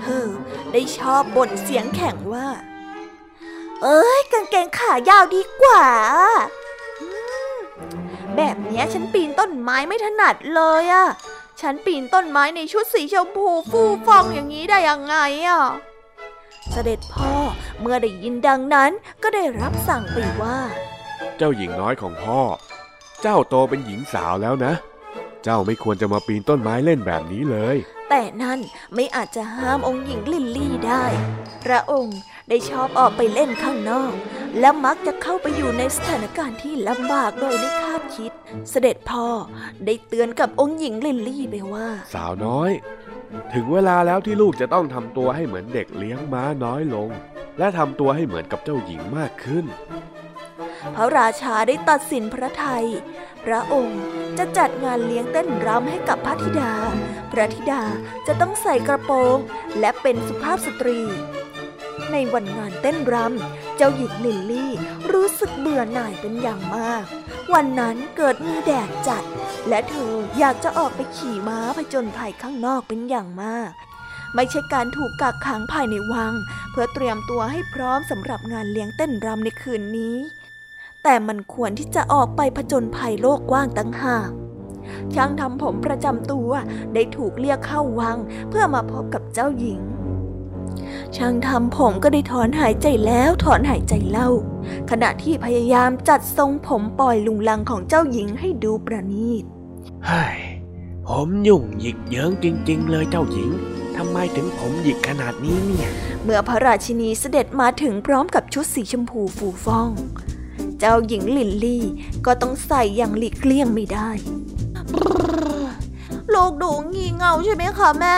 [0.00, 0.28] เธอ
[0.72, 2.48] ได้ชอบบ่นเสียงแข็งว่า
[3.82, 5.86] เอ้ยกางเกงขายาวดีกว่า
[8.36, 11.06] แบบนี้ฉันปีนต้นไม้ไม่ถนัดเลยอะ
[11.60, 15.16] ฉันปีนต้นไม้ในชุดสีชมพูฟูฟองอย่างนี้ได้ยังไง
[15.48, 15.62] อะ
[16.70, 17.32] เสด็จพ่อ
[17.80, 18.90] เมื่อได้ยินดังนั้น
[19.22, 20.58] ก็ได้รับสั่งไปว่า
[21.36, 22.40] เจ้าหญิงน้อยของพ่อ
[23.22, 24.74] เจ้าโตเป็นหญิงสาวแล้วนะ
[25.44, 27.76] เจ้าไม่ควรจะมาปีนต้นไม้เล่นแบบนี้เลย
[28.10, 28.60] แต่นั่น
[28.94, 31.04] ไม่อาจจะห้ามองค์หญิงลิลลี่ได้
[31.64, 34.14] พระองค์ได้ชอบออกไปเล่นข้างนอก
[34.60, 38.32] และมักจะเข้าไปอยู่ในสถานการณ์ที่ลำบากโดยไม่คาดคิด
[38.70, 39.26] เสด็จพ่อ
[39.84, 42.70] ได้เตือนกับองค์หญิงลิลลี่ไปว่า สาวน้อย
[43.54, 47.10] ถึงเวลาแล้วที่ลูกจะต้องทำตัวให้เหมือนเด็กเลี้ยงม้าน้อยลง
[47.58, 49.64] และทำตัวให้เหมือนกับเจ้าหญิงมากขึ้น
[50.96, 52.86] พระราชาได้ตัดสินพระทัย
[53.44, 54.00] พระองค์
[54.38, 56.72] จะจัดงานเลี้ยงเต้นรำให้กับพระธิดา
[57.32, 57.82] พระธิดา
[58.26, 59.38] จะต้องใส่กระโปรง
[59.80, 61.00] และเป็นสุภาพสตรี
[62.12, 64.72] ในวันงานเต้นรำเจ้าหญิงลิลลี่
[65.12, 67.04] รู้สึกเบื่อหน่ายเป็นอย่างมาก
[67.54, 69.24] วันนั้นเกิดมีแดดจัด
[69.68, 73.70] และเธออยากจะออกไปขี่ม้าผจญภัยข้างนอกเป็นอย่างมาก
[74.34, 76.32] ไม่ใช่การถูกกักขังภายในวัง
[76.70, 80.16] เพื่อเตรียมตัวให้พร้อมสำหรับงานเลี้ยงเต้นรำในคืนนี้
[81.02, 84.30] แต่มันควรที่จะออกไปผจญภัยโลกกว้างตั้งหาก
[85.14, 86.50] ช่างทำผมประจำตัว
[86.94, 88.16] ได้ถูกเรียกเข้าวัง
[88.48, 89.80] เพื่อมาพบกับเจ้าหญิง
[91.16, 94.28] ช่างทำผมก็ได้ถอนหายใจแล้วถอนหายใจเล่า
[94.90, 99.44] ขณะที่พยายามจัดทรงผมปล่อยลุงลังของเจ้าหญิงให้ดูประณีต
[100.06, 100.38] เฮ้ย
[101.08, 103.50] ผมยุ่งหยิกเยิงจริง ๆ เลยเจ้าหญิง
[103.96, 105.88] ทำไมถึงผมหยิกขนาดนี้เนี่ย
[106.24, 109.90] เมื่อพระราชินีเสด็จมาถึงพร้อมกับชุดสีชมพูฟูฟ่อง
[110.84, 111.84] เจ้าหญิงลิลลี่
[112.26, 114.10] ก็ต้องใส่อย่างหลีกเลี่ยงไม่ได้
[116.34, 118.16] ลูกดูงี่เง่าใช่ไหมคะแม่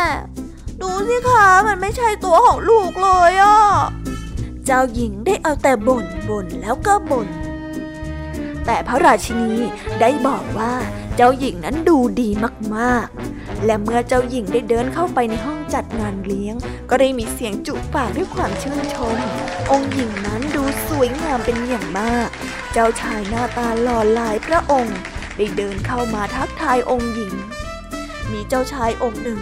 [0.80, 3.58] ดูสิคะมันไม่ใช่ตัวของลูกเลยอะ
[4.66, 7.28] เจ้าหญิงได้เอาแต่บ่นบ่นแล้วก็บ่น
[8.66, 9.52] แต่พระราชินี
[10.00, 10.72] ได้บอกว่า
[11.16, 12.28] เจ้าหญิงนั้นดูดี
[12.76, 16.54] มากๆ และเมื่อเจ้าหญิงได้เดินเข้าไปในห้องจัดงานเลี้ยง
[16.90, 19.16] ก็ได้มีเสียงจุปากด้วยความชื่นชม
[19.70, 22.28] องค์หญิงนั้นดูสวยงามเป็นอย่างมาก
[22.72, 24.98] เจ้าชายหน้าตาหล่อหลายพระองค์
[25.36, 27.34] ได้เดินเข้ามาทักทายองค์หญิง
[28.32, 29.40] มีเจ้าชายองค์หนึ่ง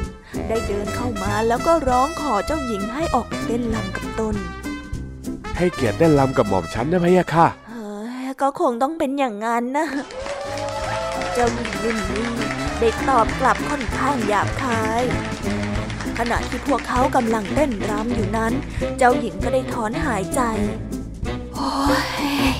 [0.49, 4.37] ได้เดินเข้ามาแล้วก็ร้องขอเจ้าหญิงให้ออกเต้นลำกับตน
[5.57, 7.91] ให้เกียรติได้ลำกับหม่อมฉันนะพะยะค่ะเฮ้
[8.25, 9.87] ยก็คงต้องเป็นอย่างนั้นนะ
[11.35, 12.33] เจ้าหญิงลินลี่
[12.81, 15.03] ได้ตอบกลับค่อนข้างหยาบคาย
[16.19, 18.53] ขณะที่พวกเขากำลังเต้นรำอยู่นั้น
[18.99, 20.41] เจ้าหญิงก็ได้ถอนหายใจ
[21.55, 21.71] โอ้
[22.55, 22.57] ย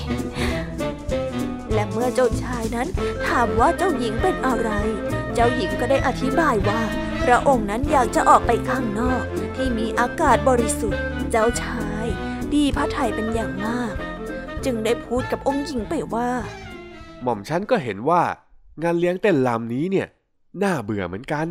[1.75, 2.89] และเมื่อเจ้าชายนั้น
[3.29, 4.71] ถามว่าเจ้าหญิงเป็นอะไร
[5.35, 6.81] เจ้าหญิงก็ได้อธิบายว่า
[7.25, 9.25] พระองค์นั้นอยากจะออกไปข้างนอก
[9.57, 12.07] ที่มีอากาศบริสุทธิ์ เจ้าชาย
[12.55, 13.95] ดีพระไทยเป็นอย่างมาก
[14.65, 16.31] จึงได้พูดกับองค์หญิงไปว่า
[17.23, 18.23] หม่อมฉันก็เห็นว่า
[18.83, 20.07] งานเลี้ยงเต้นลำนี้เนี่ย
[20.63, 21.49] น่าเบื่อเหมือนกัน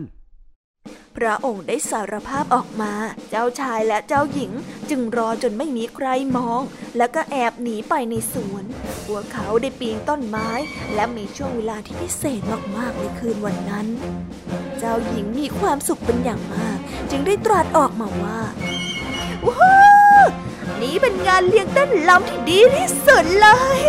[1.17, 2.93] พระองค์ได้สารภาพออกมา
[3.30, 4.51] เจ้าชายและเจ้าหญิง
[4.89, 6.07] จึงรอจนไม่มีใคร
[6.38, 6.61] มอง
[6.97, 8.63] แล้วก็แอบหนีไปในสวน
[9.05, 10.49] พวกเขาได้ปีนต้นไม้
[10.95, 12.41] และมีช่วงเวลาที่พิเศษ
[12.78, 13.88] มากๆในคืนวันนั้น
[14.80, 16.78] เจ้าหญิงมีความสุขเป็นอย่างมาก
[17.11, 18.39] จึงได้ตรัสออกมาว่า
[19.47, 19.82] ว้า
[20.26, 20.28] ว
[20.82, 23.47] นี่เป็นงานเลี้ยงเต้นลำที่ดีที่สุดเล
[23.78, 23.80] ย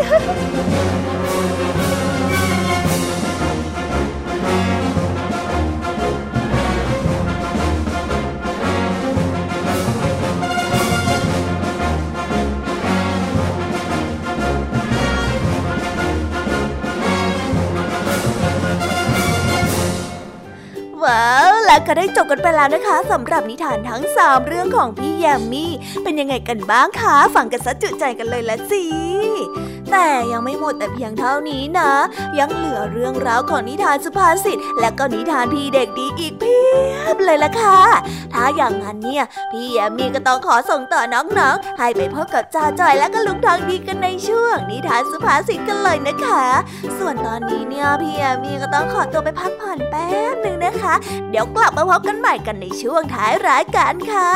[21.05, 28.85] ว้าว แล้วก็ได้จบกันไปแล้วนะคะสำหรับนิทานทั้ง 3 เรื่องของพี่แยมมี่ เป็นยังไงกันบ้างคะฟังกันซะจุใจกันเลยละสิ
[29.91, 31.91] แต่ยังไม่หมดแต่เพียงเท่านี้นะ
[32.39, 36.59] ยังเหลือเรื่องราวของนิทานสุภาษิตและก็นิทานพี่เด็กดีอีกเพี
[36.99, 37.81] ยบเลยละค่ะ
[38.33, 46.45] ถ้าอย่างนั้นเนี่ย พี่แยมมี่ก็ต้องขอส่งต่อน้องๆ ให้ไปพบกับจ่าจอยและก็ลุงทองดีกันในช่วง นิทานสุภาษิตกันเลยนะคะ
[46.99, 50.95] ส่วนตอนนี้เนี่ยพี่แยมมี่ก็ต้องขอตัวไปพักผ่อนแป๊บหนึ่งนะคะ
[51.31, 54.31] เดี๋ยวกลับมาพบกันใหม่กันในช่วงท้ายรายการค่ะ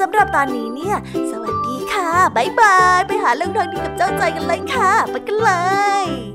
[0.00, 0.96] สำหรับตอนนี้เนี่ย
[1.30, 5.50] สวัสดีค่ะ บ๊ายบาย ไปหาเรื่องทางดีกับเจ้าใจกันเลยค่ะ ไปกันเล
[6.04, 6.29] ย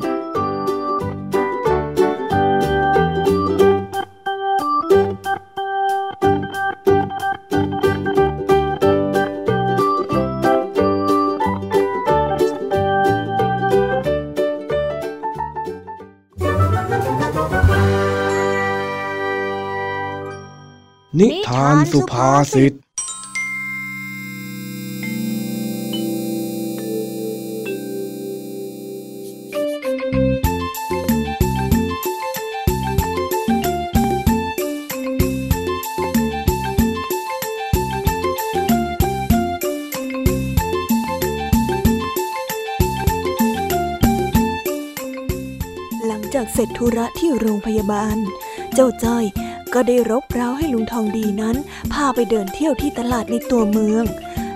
[21.66, 22.74] านสุภาษิต
[46.08, 48.18] หลังจากเสร็จธุระที่โรงพยาบาล
[48.74, 49.26] เจ้าจ้อย
[49.76, 51.56] ก็ได้รบเร้าให้ลุงทองดีนั้น
[51.94, 54.06] พาไปเดินเที่ยวที่ตลาดในตัวเมือง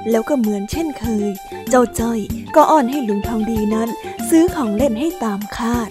[0.10, 1.32] แล้วก็เหมือนเช่นเคย
[1.70, 2.20] เจ้าจ้อย
[2.56, 3.90] ก็อ้อนให้ลุงทองดีนั้น
[4.30, 5.90] ซื้อของเล่นให้ตามคาด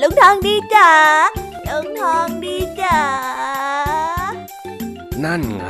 [0.00, 0.92] ลุงทองดีจ๋า
[1.68, 3.00] ลุงทองดีจ๋า
[5.24, 5.66] นั่นไง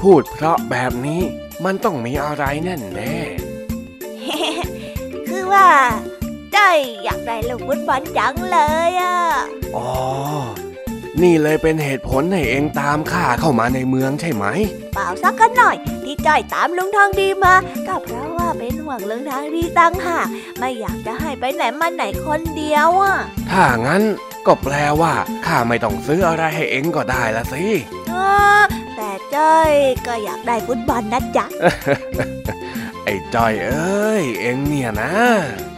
[0.00, 1.22] พูดเพราะแบบนี้
[1.64, 3.16] มันต้องมีอะไรแน่แน่
[5.28, 5.68] คือว่า
[6.54, 9.88] จ้อยอยากได้ลูกฟุตบอลจังเลยอะๆอ๋อ
[11.22, 14.44] นี่เลยเป็นเหตุผลให้เองตามข้าเข้ามาในเมืองใช่ไหม
[14.94, 17.54] เปล่าสักกันหน่อย ที่จ้อยตามลุงทองดีมา
[17.86, 20.26] ก็เพราะว่าเป็นห่วงลุงทองดีตั้งหาก
[20.58, 23.14] ไม่อยากจะให้ไปไหนมาไหนคนเดียวอะ
[23.50, 24.02] ถ้างั้น
[24.46, 25.14] ก็แปลว่า
[25.46, 27.64] ข้าไม่ต้องซื้ออะไรให้เองก็ได้ละสิ
[28.08, 28.14] เอ
[28.60, 28.62] อ
[28.96, 29.70] แต่จ้อย
[30.06, 31.46] ก็อยากได้ฟุตบอลนะจ๊ะ
[33.04, 35.12] ไอ้จ้อยเอ้ย เอ็งเนี่ยนะ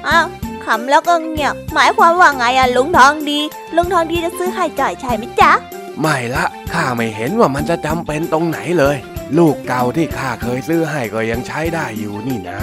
[0.09, 0.27] อ้าว
[0.65, 3.41] ขำแล้วก็เงียบ หมายความว่าไงอะลุงทองดี
[3.77, 5.53] ลุงทองดีจะซื้อให้จ้อยใช่ไหมจ๊ะ
[6.01, 8.97] ไม่ละข้าไม่เห็นว่ามันจะจำเป็นตรงไหนเลย
[9.39, 12.61] ลูกเก่าที่ข้าเคยซื้อให้ก็ยังใช้ได้อยู่นี่นะ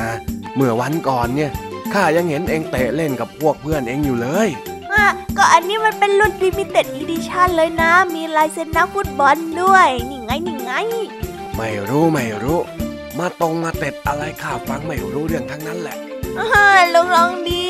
[0.56, 1.52] เมื่อวันก่อนเนี่ย
[1.93, 4.48] ข้ายังเห็นเอ็งเตะเล่นกับพวกเพื่อนเอ็งอยู่เลย
[4.93, 5.06] อะ
[5.38, 10.74] ก็อันนี้มันเป็นรุ่น limited edition เลยนะ มีลายเซ็นนักฟุตบอลด้วย นี่ไงนี่ไง
[11.58, 12.60] ไม่รู้ไม่รู้
[13.20, 16.16] มาตรงมาเต็ดอะไรข้าฟังไม่รู้เรื่องทั้งนั้นแหละอ่า
[16.96, 17.68] ลุงทองดี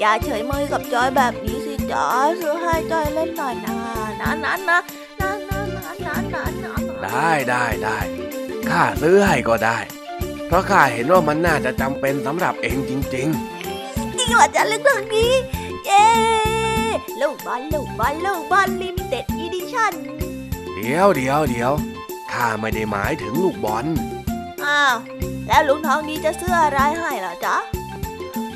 [0.00, 2.06] อย่าเฉยเมยกับจ้อยแบบนี้สิจ๊ะ
[2.40, 3.76] ซื้อให้จ้อยเล่นหน่อยนะ
[4.20, 4.78] นะนะนะ
[5.20, 7.98] นะนะนะนะนะนะได้ได้ได้
[8.68, 9.78] ข้าซื้อให้ก็ได้
[10.48, 13.28] เพราะข้าเห็นว่ามันน่าจะจำเป็นสำหรับเอ็งจริงจริง
[14.28, 15.32] เหรอจ๊ะเรื่องทางนี้
[15.84, 16.06] เย้
[17.20, 19.92] ลูกบอลลูกบอลลูกบอล limited edition
[20.74, 21.72] เดี๋ยวเดี๋ยวเดี๋ยว
[22.32, 23.86] ข้าไม่ได้หมายถึงลูกบอล
[24.64, 24.96] อ้าว
[25.46, 27.56] แล้วลุงทองดีจะซื้ออะไรให้ล่ะจ๊ะ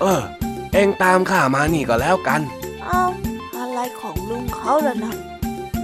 [0.01, 0.23] เออ
[0.73, 2.41] เองตามข้ามานี่ก็แล้วกัน
[2.89, 3.11] อ้าว
[3.57, 5.15] อะไรของลุงเขาล่ะนะ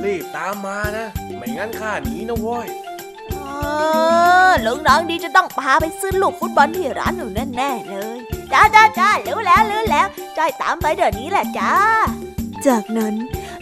[0.03, 1.07] รีบตามมานะ
[1.37, 2.69] ไม่งั้นข้าหนีนะเว้ย
[3.33, 3.49] อ๋อ
[4.67, 8.19] ลุงน้องดีจะต้องพาไปซื้อลูกฟุตบอลที่ร้านหนูแน่ๆเลย
[8.53, 10.07] จ้าจ้าจ้ารู้แล้วรู้แล้ว
[10.37, 11.73] จ้อยตามไปเดี๋ยวนี้แหละจ้า
[12.67, 13.15] จากนั้น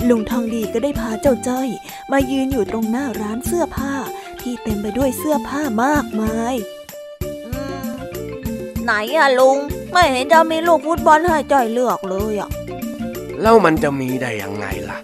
[0.09, 1.69] ลุงทองดีก็ได้พาเจ้าจ้อย
[2.13, 3.93] มายืนอยู่ตรงหน้าร้านเสื้อผ้า
[4.41, 6.74] ที่เต็มไปด้วยเสื้อผ้ามากมายอืม
[8.85, 9.59] ไหนอะลุง
[9.93, 12.51] ไม่เห็นจะมีลูกฟุตบอลให้จ้อยเลือกเลยอะ
[13.43, 14.99] แล้วมันจะมีได้ยังไงล่ะ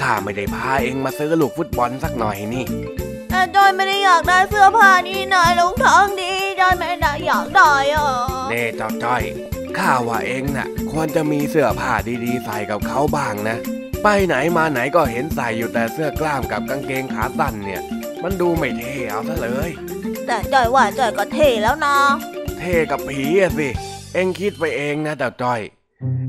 [0.00, 2.64] ข้าไม่ได้พาเองมาซื้อลูกฟุตบอลสักหน่อยนี่
[3.30, 8.08] แต่จ้อยไม่ได้อยากได้เสื้อผ้านี่นายลุงทองดีจ้อยไม่ได้อยากได้อะ
[8.50, 9.22] เน่เจ้าจ้อย
[9.78, 11.92] ข้าว่าเองน่ะ ควรจะมีเสื้อผ้า
[12.24, 13.56] ดีๆ ใส่กับเขาบ้างนะ
[14.02, 17.82] ไปไหนมาไหนก็เห็นใส่อยู่แต่เสื้อกล้ามกับกางเกงขาสั้นเนี่ย
[18.22, 19.70] มันดูไม่เท่เอาซะเลย
[20.26, 21.96] แต่จ้อยว่าจ้อยก็เท่แล้วนะ
[22.34, 23.68] เท่กับผีอะสิ
[24.14, 25.60] เองคิดไปเองนะเต่าจ้อย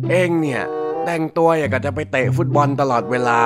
[0.09, 0.63] เองเนี่ย
[1.05, 3.39] แต่งตัวอย่างกับจะไปเตะฟุตบอลตลอดเวลา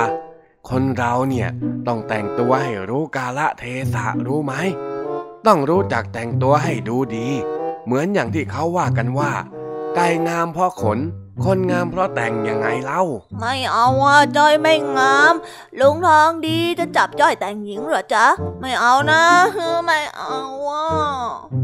[0.69, 1.49] คนเราเนี่ย
[1.87, 3.63] ต้องแต่งตัวให้รู้กาละเท
[3.93, 4.53] ศะรู้ไหม
[5.47, 7.27] ต้องรู้จักแต่งตัวให้ดูดี
[7.85, 9.31] เหมือนอย่างที่เขาว่ากันว่า
[9.95, 10.99] ไก่งามเพราะขน
[11.45, 13.03] คนงามเพราะแต่งยังไงเล่า
[13.39, 15.34] ไม่เอาอะจ้อยไม่งาม
[15.79, 18.25] ลุงทองดีจะจับจ้อยแต่งหญิงเหรอจ๊ะ
[18.61, 19.23] ไม่เอานะ
[19.86, 20.86] ไม่เอาอะ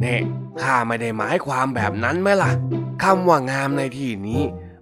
[0.02, 0.22] เนี่ย
[0.62, 2.52] ข้าไม่ได้หมายความแบบนั้นไหมล่ะ
[3.04, 4.42] คำว่างามในที่นี้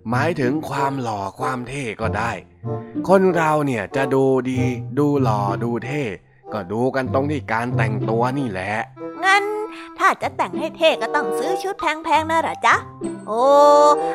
[0.10, 2.32] หมายถึงความหล่อความเท่ก็ได้
[3.08, 4.62] คนเราเนี่ยจะดูดี
[5.00, 6.04] ดูหล่อดูเท่
[6.54, 8.74] ก็ดูกันตรงที่การแต่งตัวนี่แหละ
[9.24, 9.44] งั้น
[10.00, 12.76] ถ้าจะแต่งให้เท่ก็ต้องซื้อชุดแพงๆนะเหรอจ๊ะ
[13.28, 13.44] โอ้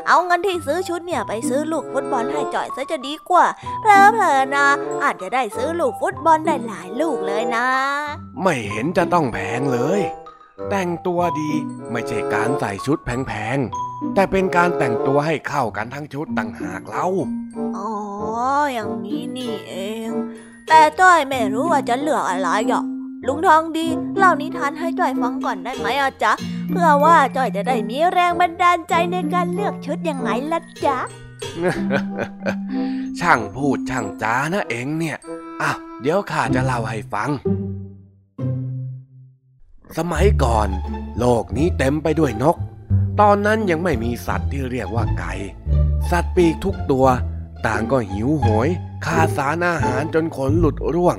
[0.08, 3.46] เอาเงินที่ซื้อชุดเนี่ยไปซื้อลูกฟุตบอลให้จ่อยซะจะดีกว่า
[3.80, 3.92] เพล
[4.30, 4.66] อๆนะ
[5.02, 7.66] อาจจะได้ซื้อลูกฟุตบอลได้หลายลูกเลยนะ
[8.42, 10.00] ไม่เห็นจะต้องแพงเลย
[10.70, 11.50] แต่งตัวดี
[11.92, 17.06] ไม่ใช่การใส่ชุดแพงๆ แต่เป็นการแต่งตัวให้เข้ากันทั้งชุดต่างหากเล่า
[17.76, 17.90] อ๋อ
[18.74, 19.74] อย่างนี้นี่เอ
[20.06, 20.08] ง
[20.68, 22.84] แต่จ้อยไม่รู้ว่าจะเลือกอะไรอะ
[23.26, 26.32] ลุงทองดีเล่านิทานให้จ้อยฟังก่อนได้ไหมอะจ๊ะ
[26.70, 30.96] เพื่อว่าจ้อยจะได้มีแรงบันดาลใจในการเลือกชุดยังไงล่ะจ๊ะ
[33.20, 35.16] ช่างพูดช่างจานะเองเนี่ย
[35.62, 37.30] อะเดี๋ยวข้าจะเล่าให้ฟัง
[39.96, 40.68] สมัยก่อน
[41.18, 42.56] โลกนี้เต็มไปด้วยนก
[43.20, 45.32] ตอนนั้นยังไม่มีสัตว์ที่เรียกว่าไก่
[46.10, 47.06] สัตว์ปีกทุกตัว
[47.66, 48.68] ต่างก็หิวโหย
[49.06, 51.16] ขาดสารอาหารจนขนหลุดร่วง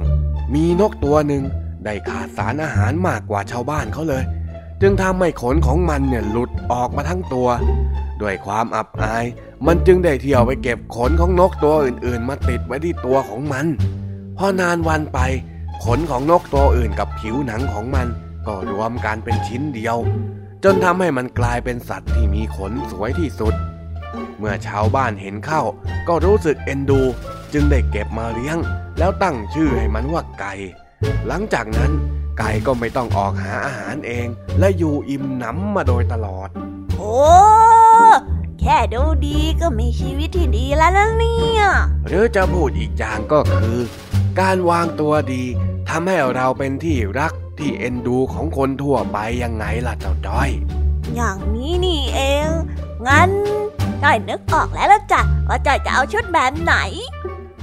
[0.53, 1.43] มีนกตัวหนึ่ง
[1.85, 4.23] ได้ขาดสารอาหารมากกว่าชาวบ้านเขาเลย
[4.81, 7.47] จึงทำให้ขนของมันเนี่ยหลุดออกมาทั้งตัว
[8.21, 9.25] ด้วยความอับอาย
[9.67, 13.65] มันจึงได้เที่ยวไปเก็บขนของนกตัวอื่นๆ มาติดไว้ที่ตัวของมัน
[14.37, 15.19] พอนานวันไป
[15.83, 18.07] ขนของนกตัวอื่นกับผิวหนังของมัน
[18.47, 19.97] ก็รวมกันเป็นชิ้นเดียว
[20.63, 23.55] จนทำให้มันกลายเป็นสัตว์ที่มีขนสวยที่สุด
[24.37, 25.61] เมื่อชาวบ้านเห็นเข้า
[26.07, 27.01] ก็รู้สึกเอ็นดู
[27.53, 28.57] จึงได้เก็บมาเลี้ยง
[28.97, 30.53] แล้วตั้งชื่อให้มันว่าไก่
[31.27, 31.91] หลังจากนั้น
[32.37, 34.27] ไก่ก็ไม่ต้องออกหาอาหารเอง
[34.59, 36.49] และอยู่อิ่มหนำมาโดยตลอด
[36.97, 37.15] โอ้
[38.59, 41.63] แค่ดูดีก็มีชีวิตที่ดีแล้วนะเนี่ย
[42.07, 43.77] หรือจะพูดอีกอย่างก็คือ
[44.39, 45.43] การวางตัวดี
[45.89, 50.49] ทำให้เราเป็นที่รักที่เอ็นดูของคนทั่วไปยังไงล่ะเจ้าจ้อย
[51.15, 52.47] อย่างนี้นี่เอง
[53.07, 53.29] งั้น
[54.03, 56.75] จ้อยนึกออกแล้วละจ้ะว่าจ้อยจะเอาชุดแบบไหน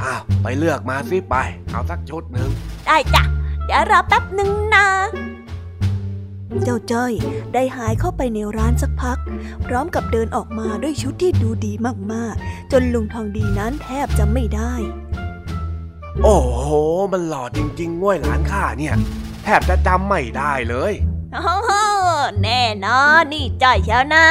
[0.03, 1.37] อ้าว ไปเลือกมาสิไป
[1.71, 2.51] เอาสักชุดหนึ่ง
[2.89, 3.23] ได้จ้ะ
[3.65, 4.87] เดี๋ยวรอแป๊บหนึ่งนะ
[6.65, 7.13] เจ้าจ้อย
[7.55, 9.19] ได้หายเข้าไปในร้านสักพัก
[9.67, 11.73] พร้อมกับเดินออกมาด้วยชุดที่ดูดี
[12.13, 14.73] มากๆ จนลุงทองดีนั้นแทบจะไม่ได้
[16.23, 16.69] โอ้โห
[17.13, 18.95] มันหล่อจริงๆง่วยหลานข้าเนี่ย
[19.45, 20.93] แทบจะจำไม่ได้เลย
[21.35, 21.71] โอ้โห
[22.43, 24.25] แน่นอนนี่จ้อยเชียวนะ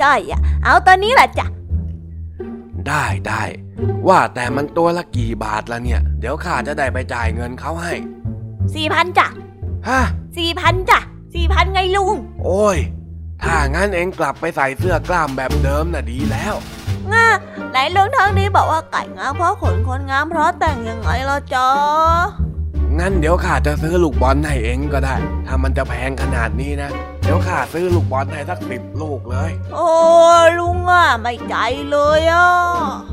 [0.00, 1.46] จ้อยอะเอาตัวนี้แหละจ้ะ
[2.88, 3.42] ได้ได้
[4.08, 7.94] ว่าแต่มันตัวละกี่บาทละเนี่ย เดี๋ยวข้าจะได้ไปจ่ายเงินเขาให้
[8.74, 9.28] สี่พันจ้ะ
[9.88, 10.00] ฮะ
[10.36, 11.00] สี่พันจ้ะ
[11.34, 12.14] สี่พันไงลุง
[12.44, 12.78] โอ้ย
[13.42, 16.54] ถ้างั้นเองกลับไปใส่เสื้อกล้ามแบบเดิมน่ะดีแล้ว
[17.12, 17.28] ง่า
[17.70, 21.68] ไหนลุงทางนี้บอกว่าไก่งามเพราะขนคนงามเพราะแต่งยังไงล่ะจ๊ะ
[22.98, 25.16] งั้นเดี๋ยวข้าจะซื้อลูกบอลให้เองก็ได้
[25.46, 26.90] ถ้ามันจะแพงขนาดนี้นะ
[27.22, 29.88] เดี๋ยวข้าซื้อลูกบอลให้สักสิบลูกเลย โอ้
[30.58, 31.56] ลุงอะไม่ใจ
[31.90, 32.48] เลยอะ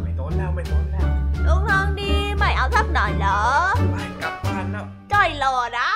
[0.04, 0.05] ไม่สน
[0.38, 1.08] แล้วไม่สนแล้ว
[1.48, 3.42] ลุงทางดีไม่เอาสักหน่อยน่อยเหรอ
[3.92, 5.90] ไปกลับบ้านแล้วจ้อยรอนะ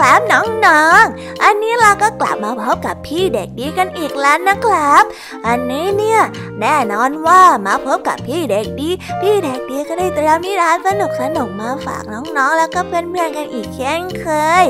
[0.00, 5.04] ครับน้องๆ อันนี้เราก็กลับมาพบกับพี่เด็กดีกันอีกแล้วนะครับ
[5.46, 6.20] อันนี้เนี่ย
[6.60, 8.90] แน่นอนว่ามาพบกับพี่เด็กดี
[9.20, 14.26] พี่เด็กดีก็ได้เตรียมนิทานสนุกสนุกมาฝากน้องๆ แล้วก็เพื่อนๆกันอีกเช่นเค
[14.62, 14.64] ย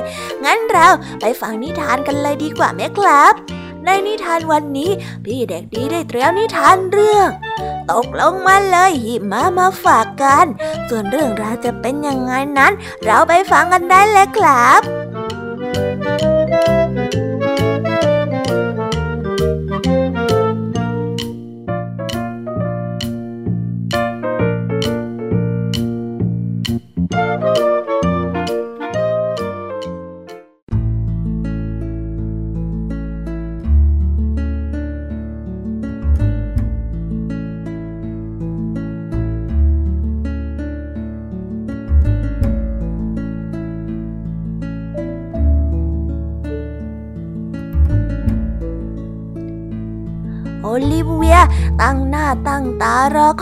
[0.45, 0.87] งั้นเรา
[1.21, 3.35] ไปฟังนิทานกันเลยดีกว่าไหมครับ
[3.85, 4.91] ในนิทานวันนี้
[5.25, 7.29] พี่เด็กดีได้เตรียมนิทานเรื่อง
[7.91, 10.47] ตกลงมาเลยหิมะมาฝากกัน
[10.89, 12.73] ส่วนเรื่องราวจะเป็นยังไงนั้น
[13.05, 15.00] เราไปฟังกันได้เลยครับ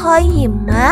[0.02, 0.88] คอยหิมะ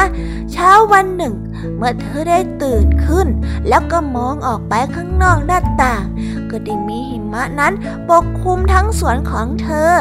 [0.53, 1.35] เช้าวันหนึ่ง
[1.77, 3.27] เมื่อเธอได้ตื่นขึ้น
[3.69, 6.05] แล้วก็มองออกไปข้างนอกหน้าต่าง
[6.51, 7.73] ก็ได้มีหิมะนั้น
[8.09, 9.93] ปกคลุมทั้งสวนของเธอ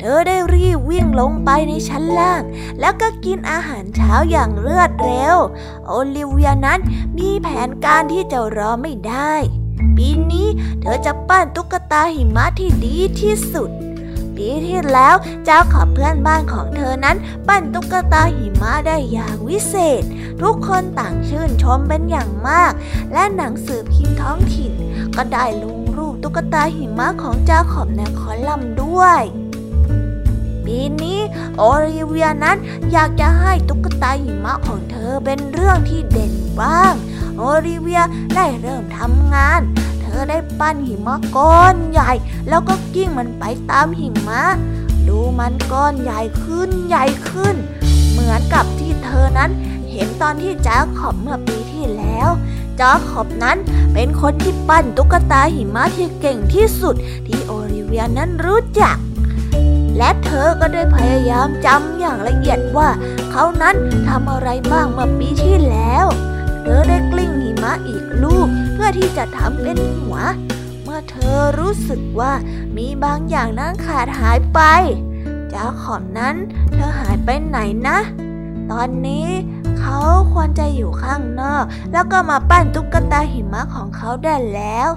[0.00, 2.42] เธอได้รีบวิ่งลงไปในชั้นล่าง
[2.80, 5.36] แล้วก็กินอาหารเช้าอย่างรวดเร็ว
[5.86, 6.80] โอลิเวียนั้น
[7.18, 9.32] มีแผนการที่จะรอไม่ได้
[9.96, 10.48] ปีนี้
[10.80, 13.70] เธอจะปั้นตุ๊กตาหิมะที่ดีที่สุด
[14.36, 15.14] ปีที่แล้ว
[15.44, 17.16] เจ้าขับเพื่อนบ้านของเธอนั้น
[17.46, 20.02] ปั้นตุ๊กตาหิมะได้อย่างวิเศษ
[20.42, 22.72] ทุกคนต่างชื่นชมเป็นอย่างมาก
[23.12, 24.72] และหนังสือพิมพ์ท้องถิ่น
[25.16, 29.22] ก็ได้ลงรูปตุ๊กตาหิมะของเจ้าขอบในคอลัมน์ด้วย
[30.64, 31.18] ปีนี้
[31.56, 31.62] โอ
[31.94, 32.56] ลิเวียนั้น
[32.92, 36.94] อยากจะให้ตุ๊กตาหิมะของเธอเป็นเรื่องที่เด่นบ้าง
[37.38, 38.02] โอลิเวีย
[38.34, 39.60] ได้เริ่มทำงาน
[40.16, 42.12] อได้ปั้นหิมะก้อนใหญ่
[42.48, 44.42] แล้วก็กิ้งมันไปตามหิมะ
[45.08, 47.56] ดูมันก้อนใหญ่ขึ้นใหญ่ขึ้น
[48.10, 49.50] เหมือนกับที่เธอนั้น
[49.90, 52.28] เห็นตอนที่จ้าขอบเมื่อปีที่แล้ว
[52.80, 53.58] จ้าขอบนั้น
[53.94, 56.94] เป็นคนที่ปั้นตุ๊กตาหิมะที่เก่งที่สุด
[57.26, 58.96] ที่โอลิเวียนั้นรู้จัก
[59.98, 62.88] และเธอก็ได้พยายามจำอย่างละเอียดว่า
[63.30, 63.76] เขานั้น
[64.08, 66.06] ทำอะไรบ้างเมื่อปีที่แล้ว
[66.62, 68.48] เธอได้กลิ้งหิมะอีกลูก
[68.86, 70.16] พื่อที่จะทำเป็นหัว
[70.82, 72.32] เมื่อเธอรู้สึกว่า
[72.76, 74.60] มีบางอย่างนั้นขาดหายไป
[75.52, 76.34] จาขอบนั้น
[76.72, 77.58] เธอหายไปไหน
[77.88, 77.98] นะ
[78.70, 79.28] ตอนนี้
[79.78, 79.98] เขา
[80.32, 84.88] ควรจะอยู่ข้างนอก แล้วก็มาปั้นตุ๊กตาหิมะของเขาได้แล้ว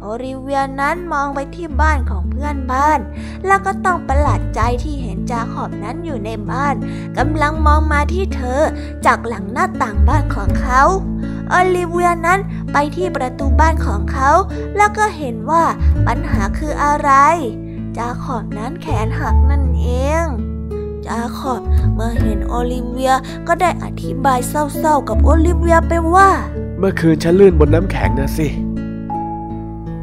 [0.00, 2.98] โอริเวียนั้นมองไปที่บ้านของเพื่อนบ้าน
[3.46, 6.74] แล้วก็ต้องประหลาดใจที่เห็นจาขอบนั้นอยู่ในบ้าน
[7.18, 8.60] กำลังมองมาที่เธอ
[9.06, 10.82] จากหลังหน้าต่างบ้านของเขา
[11.54, 12.40] อลิเวียนั้น
[12.72, 14.30] ไปที่ประตูบ้านของเขา
[14.76, 15.64] แล้วก็เห็นว่า
[16.06, 17.10] ปัญหาคืออะไร
[17.96, 19.86] จาขอบนั้นแขนหักนั่นเอ
[20.22, 20.24] ง
[21.06, 21.60] จาขอบ
[21.94, 23.12] เมื่อเห็นโอลิเวีย
[23.48, 26.28] ก็ได้อธิบายเศร้าๆกับโอลิเวียไปว่า
[26.78, 28.48] เมื่อคืนฉันลื่นบนน้ำแข็งนะสิ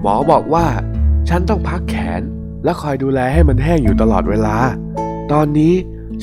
[0.02, 0.66] หมอบอกว่า
[1.30, 2.22] ฉันต้องพักแขน
[2.64, 4.56] และคอยดูแลให้มันแห้งอยู่ตลอดเวลา
[5.32, 5.74] ตอนนี้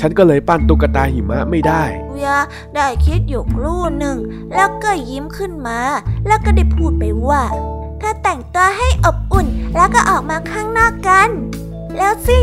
[0.00, 1.82] ฉันก็เลยปั้นตุ๊กตาหิมะไม่ได้
[2.12, 2.34] เวีย
[2.74, 4.16] ได้คิดอยู่ครู่หนึ่ง
[4.54, 5.80] แล้วก็ยิ้มขึ้นมา
[6.26, 7.42] แล้วก็ได้พูดไปว่า
[8.00, 11.28] ถ้าแต่งตัวให้อบอุ่นแล้วก็ออกมาข้างนอกกัน
[11.96, 12.40] แล้วสิ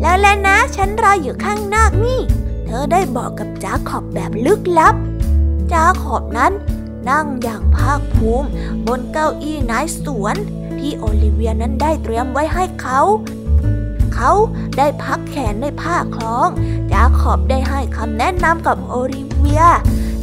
[0.00, 2.20] แล้วแล้วนะ ฉันรออยู่ข้างนอกนี่
[2.66, 4.94] เธอได้บอกกับจ้าขอบแบบลึกลับ
[5.72, 6.52] จ้าขอบนั้น
[7.08, 8.48] นั่งอย่างภาคภูมิ
[8.86, 10.36] บนเก้าอี้นายสวน
[10.78, 13.00] ที่โอลิเวียนั้นได้เตรียมไว้ให้เขา
[14.16, 14.32] เขา
[14.78, 16.48] ได้พักแขนในผ้าคล้อง
[16.92, 19.64] จาขอบได้ให้คำแนะนำกับโอลิเวีย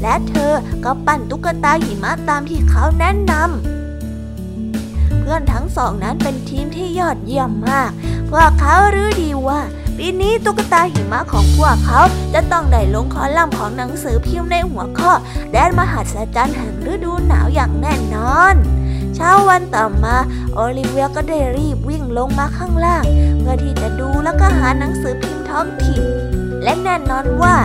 [0.01, 0.53] และเธอ
[0.85, 7.91] ก็ปั้นตุ๊กตาหิมะตามที่เขาแนะนำเพื่อนทั้งสองนั้นเป็นทีมที่ยอดเยี่ยมมาก
[8.29, 9.61] พวกเขารู้ดีว่า
[9.97, 12.01] ปีนี้ตุ๊กตาหิมะของพวกเขา
[12.33, 15.11] จะต้องได้ลงคอลัมน์ของหนังสือพิมพ์ในหัวข้อ
[15.51, 18.55] แดนมหัศจรรย์แห่งฤดูหนาวอย่างแน่นอน
[19.16, 20.16] เช้าวันต่อมา
[20.53, 23.03] โอลิเวียก็ได้รีบวิ่งลงมาข้างล่าง
[23.39, 26.03] เพื่อที่จะดูแล้วก็หาหนังสือพิมพ์ท้องถิ่น
[26.64, 27.55] และแน่นอนว่า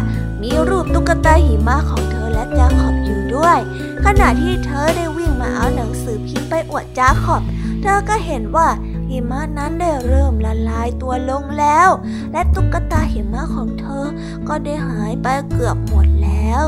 [0.43, 3.59] มีรูปตุ๊กตาหิมะของเธอและจาขอบอยู่ด้วย
[4.05, 7.43] ขณะที่เธอได้วิ่งมาเอาหนังสือพิมพ์ไปอวดจาขอบ
[7.83, 8.69] เธอก็เห็นว่า
[9.11, 11.89] หิมะนั้นได้เริ่มละลายตัวลงแล้ว
[12.33, 14.05] และตุ๊กตาหิมะของเธอ
[14.49, 16.65] ก็ได้หายไปเกือบหมดแล้ว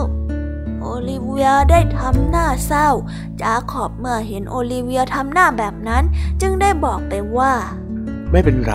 [0.80, 2.88] โอลิเวียได้ทำหน้าเศร้า
[3.42, 6.02] จาขอบเมื่อเห็นโอลิเวียทำหน้าแบบนั้น
[6.40, 7.52] จึงได้บอกไปว่า
[8.30, 8.74] ไม่เป็นไร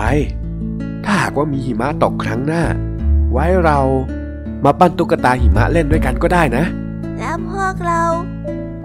[1.04, 2.62] ถ้าหากว่ามีหิมะตกครั้งหน้า
[3.32, 3.80] ไว้เรา
[4.64, 6.64] มาปั้นตุ๊กตาหิมะเล่นด้วยกันก็ได้นะ
[7.18, 8.02] แล้วพวกเรา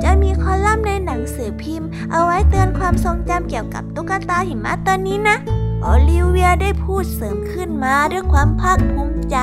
[0.04, 5.38] จะมีคอลัมน์ในหนังสือพิมพ์ เอาไว้เตือนความทรงจำเกี่ยวกับตุ๊กตาหิมะตัวนี้นะ
[5.82, 9.38] โอลิเวียได้พูดเสริมขึ้นมาด้วยความภาคภูมิใจ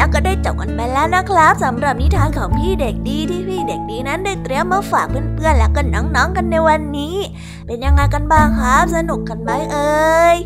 [0.00, 7.16] แล้วก็ได้จบกันไปแล้วนะครับสำหรับนิทานของพี่เด็กดีที่พี่เด็กดีนั้นได้เตรียมมาฝากเพื่อนๆและก็น้องๆกันในวันนี้
[7.66, 10.36] เป็นยังไงกันบ้างครับสนุกกันไหมเอ่ย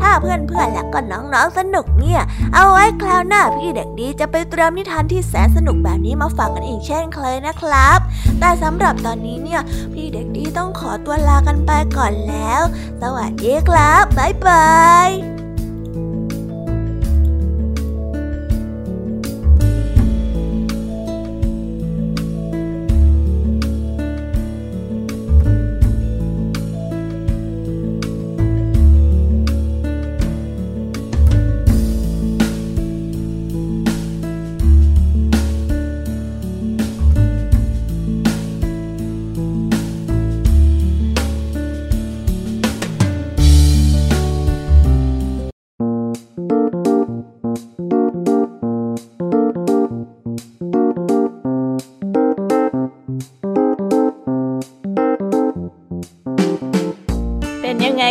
[0.00, 2.20] ถ้าเพื่อนๆและก็น้องๆสนุกเนี่ย
[2.54, 7.98] เอาไว้คราวหน้าพี่เด็กดีจะไปเตรียมนิทานที่แสนสนุกแบบนี้มาฝากกันอีกเช่นเคยนะครับ
[8.40, 9.60] แต่สำหรับตอนนี้เนี่ย
[9.92, 12.62] พี่เด็กดีต้องขอตัวลากันไปก่อนแล้ว
[13.02, 14.68] สวัสดีครับบ๊ายบา
[15.08, 15.37] ย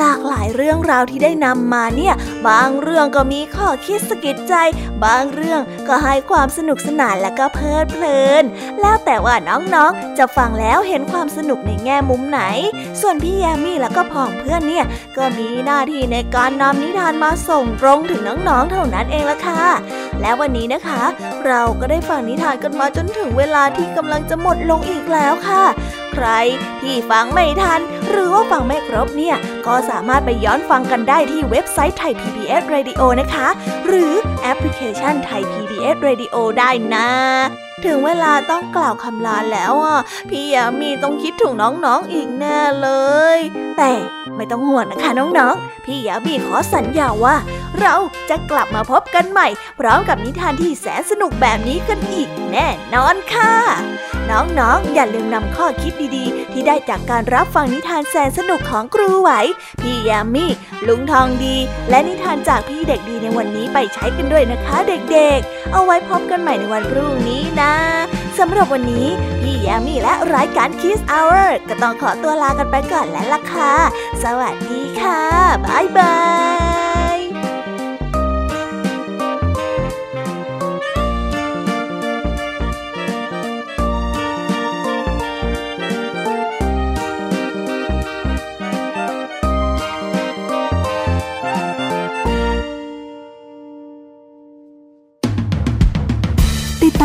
[0.00, 2.14] หลากหลายเรื่องราวที่ได้นำมาเนี่ย
[2.48, 4.54] บางเรื่องก็มีข้อคิดสะกิดใจ
[5.04, 8.44] บางเรื่องก็ให้ความสนุกสนานและก็เพลิดเพลิน
[8.80, 12.40] แล้วแต่ว่าน้องๆ จะฟังแล้วเห็นความสนุกในแง่มุมไหน
[13.00, 14.84] ส่วนพี่แยมมี่และก็พ่องเพื่อนเนี่ย
[15.16, 19.62] ก็มีหน้าที่ในการนำนิทานมาส่งตรงถึงน้องๆ เท่านั้นเองละค่ะ
[20.20, 21.02] และวันนี้นะคะ
[21.46, 25.64] เราก็ได้ฟังนิทานกันมาจนถึงเวลาที่กำลังจะหมดลงอีกแล้วค่ะ
[26.12, 26.28] ใคร
[26.82, 29.36] ที่ฟังไม่ทัน หรือว่าฟังไม่ครบเนี่ย
[29.66, 33.48] ก็สามารถไปย้อนฟังกันได้ที่เว็บไซต์ไทย PBS Radio นะคะ
[33.86, 34.12] หรือ
[34.42, 37.08] แอปพลิเคชันไทย PBS Radio ได้นะ
[37.84, 42.88] ถึงเวลาต้องกล่าวคำลาแล้วอะ พี่ยามีต้องคิดถึงน้องๆอีกแน่เล
[43.36, 43.38] ย
[43.76, 43.92] แต่
[44.36, 47.36] ไม่ต้องห่วงนะคะน้องๆ พี่ยามีขอสัญญาว่า
[47.80, 47.94] เรา
[48.30, 53.54] จะกลับมาพบกันใหม่ พร้อมกับนิทานที่แสนสนุกแบบนี้กันอีกแน่นอนค่ะ
[54.30, 59.30] น้องๆอย่าลืมนำข้อคิดดีๆ ที่ได้จากการรับฟังนิทานแสนสนุกของครูไหว
[59.80, 60.46] พี่ยามี
[60.86, 61.56] ลุงทองดี
[61.90, 67.74] และนิทานจากพี่เด็กดีในวันนี้ไปใช้กันด้วยนะคะเด็กๆ เอาไว้พบกันใหม่ในวันพรุ่งนี้นะ
[68.40, 69.06] สำหรับวันนี้
[69.40, 73.74] พี่ยามีและรายการ Kiss Hour ก็ต้องขอตัวลากันไปก่อนแล้วล่ะค่ะ
[74.24, 75.22] สวัสดีค่ะ
[75.64, 76.16] บ๊ายบา
[76.88, 76.89] ย